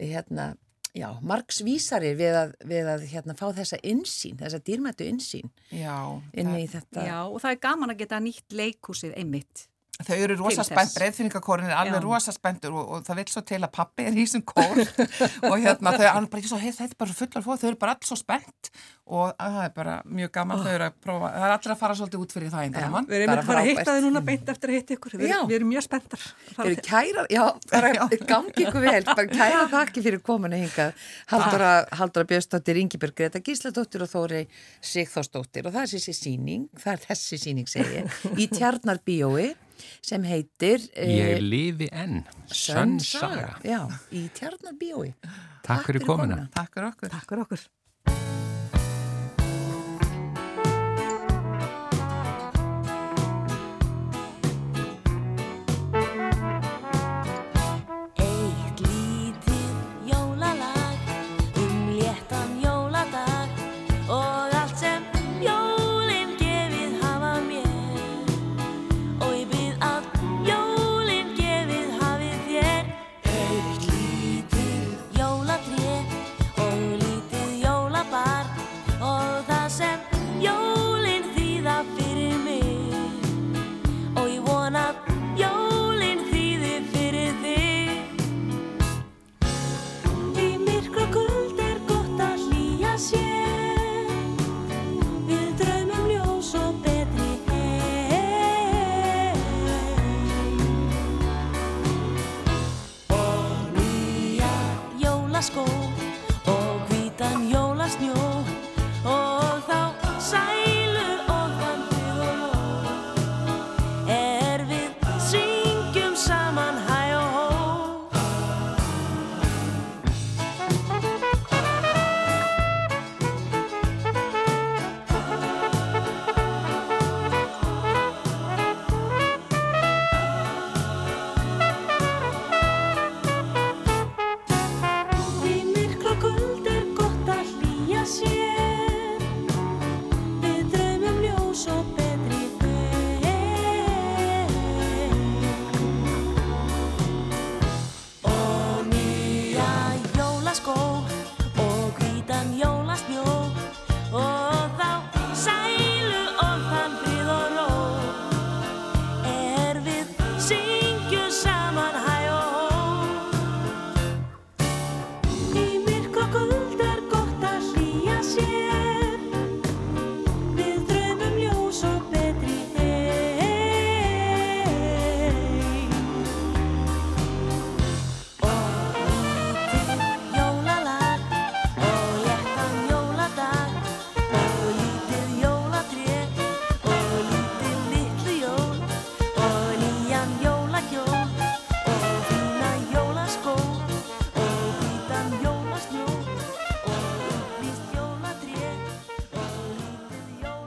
[0.00, 0.56] hérna,
[0.94, 6.20] já, margsvísari við að, við að hérna fá þessa insýn, þessa dýrmættu insýn já.
[6.34, 7.06] inn í þetta.
[7.06, 9.66] Já, og það er gaman að geta nýtt leikhúsið einmitt.
[9.96, 10.96] Þau eru rosa spennt, þess.
[10.98, 12.04] breyðfinningakórin er alveg Já.
[12.04, 14.80] rosa spenntur og, og það vil svo til að pappi er í þessum kór
[15.48, 17.94] og hérna þau hann bara, svo, hey, þetta er bara fullar fóð, þau eru bara
[17.96, 18.68] alls svo spennt
[19.06, 21.80] og að, það er bara mjög gaman, þau eru að prófa, það er allir að
[21.80, 22.80] fara svolítið út fyrir það einn Já.
[22.84, 23.06] gaman.
[23.06, 25.14] Við erum Bara að fara að hitta þið núna beint eftir að hitta ykkur.
[25.16, 26.24] Við, við erum mjög spenntar.
[26.26, 27.92] að fara Eru til- kærar, já, bara
[28.32, 31.70] gangi ykkur vel, bara kæra þakki fyrir kominu hingað, Haldura,
[32.02, 34.42] Haldura Björnsdóttir, Ingibjörg Greta Gísladóttir og Þóri
[34.90, 39.52] Sigþórsdóttir og það er þessi síning, það er þessi síning segi ég, í Tjarnarbíói
[40.04, 43.56] sem heitir Ég lifi enn, sönn saga.
[43.66, 45.14] Já, í Tjarnarbíói.
[45.66, 46.46] Takk fyrir komuna.
[46.54, 47.12] Takk fyrir okkur.
[47.12, 47.66] Takk fyrir okkur.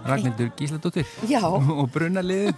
[0.09, 1.05] Ragnhildur Gísladóttir.
[1.69, 2.53] Og Brunalið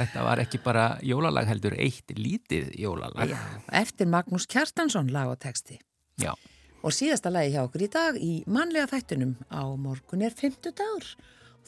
[0.00, 3.34] Þetta var ekki bara jólalag heldur, eitt lítið jólalag.
[3.34, 3.40] Já,
[3.82, 5.76] Eftir Magnús Kjartansson lag og texti.
[6.20, 6.32] Já.
[6.80, 11.10] Og síðasta lagi hjá okkur í dag í manlega þættunum á morgun er 50 dagur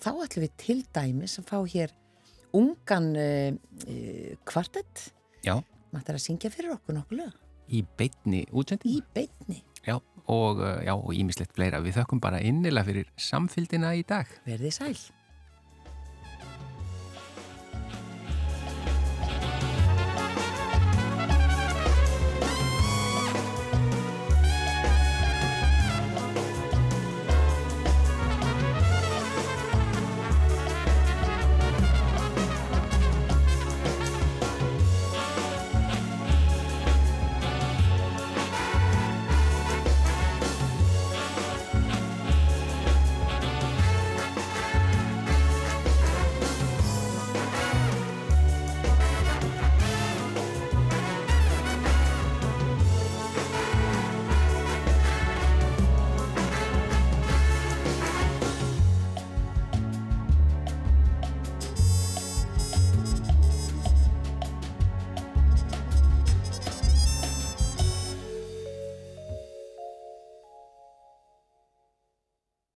[0.00, 1.92] Þá ætlum við til dæmis að fá hér
[2.56, 5.08] ungan uh, kvartett.
[5.46, 5.56] Já.
[5.92, 7.40] Mættar að syngja fyrir okkur nokkuð lög.
[7.72, 8.98] Í beitni útsending.
[8.98, 9.62] Í beitni.
[9.86, 9.96] Já,
[10.30, 10.62] og,
[11.16, 11.80] ímislegt fleira.
[11.84, 14.30] Við þökkum bara innilega fyrir samfylgdina í dag.
[14.46, 14.96] Verðið sæl.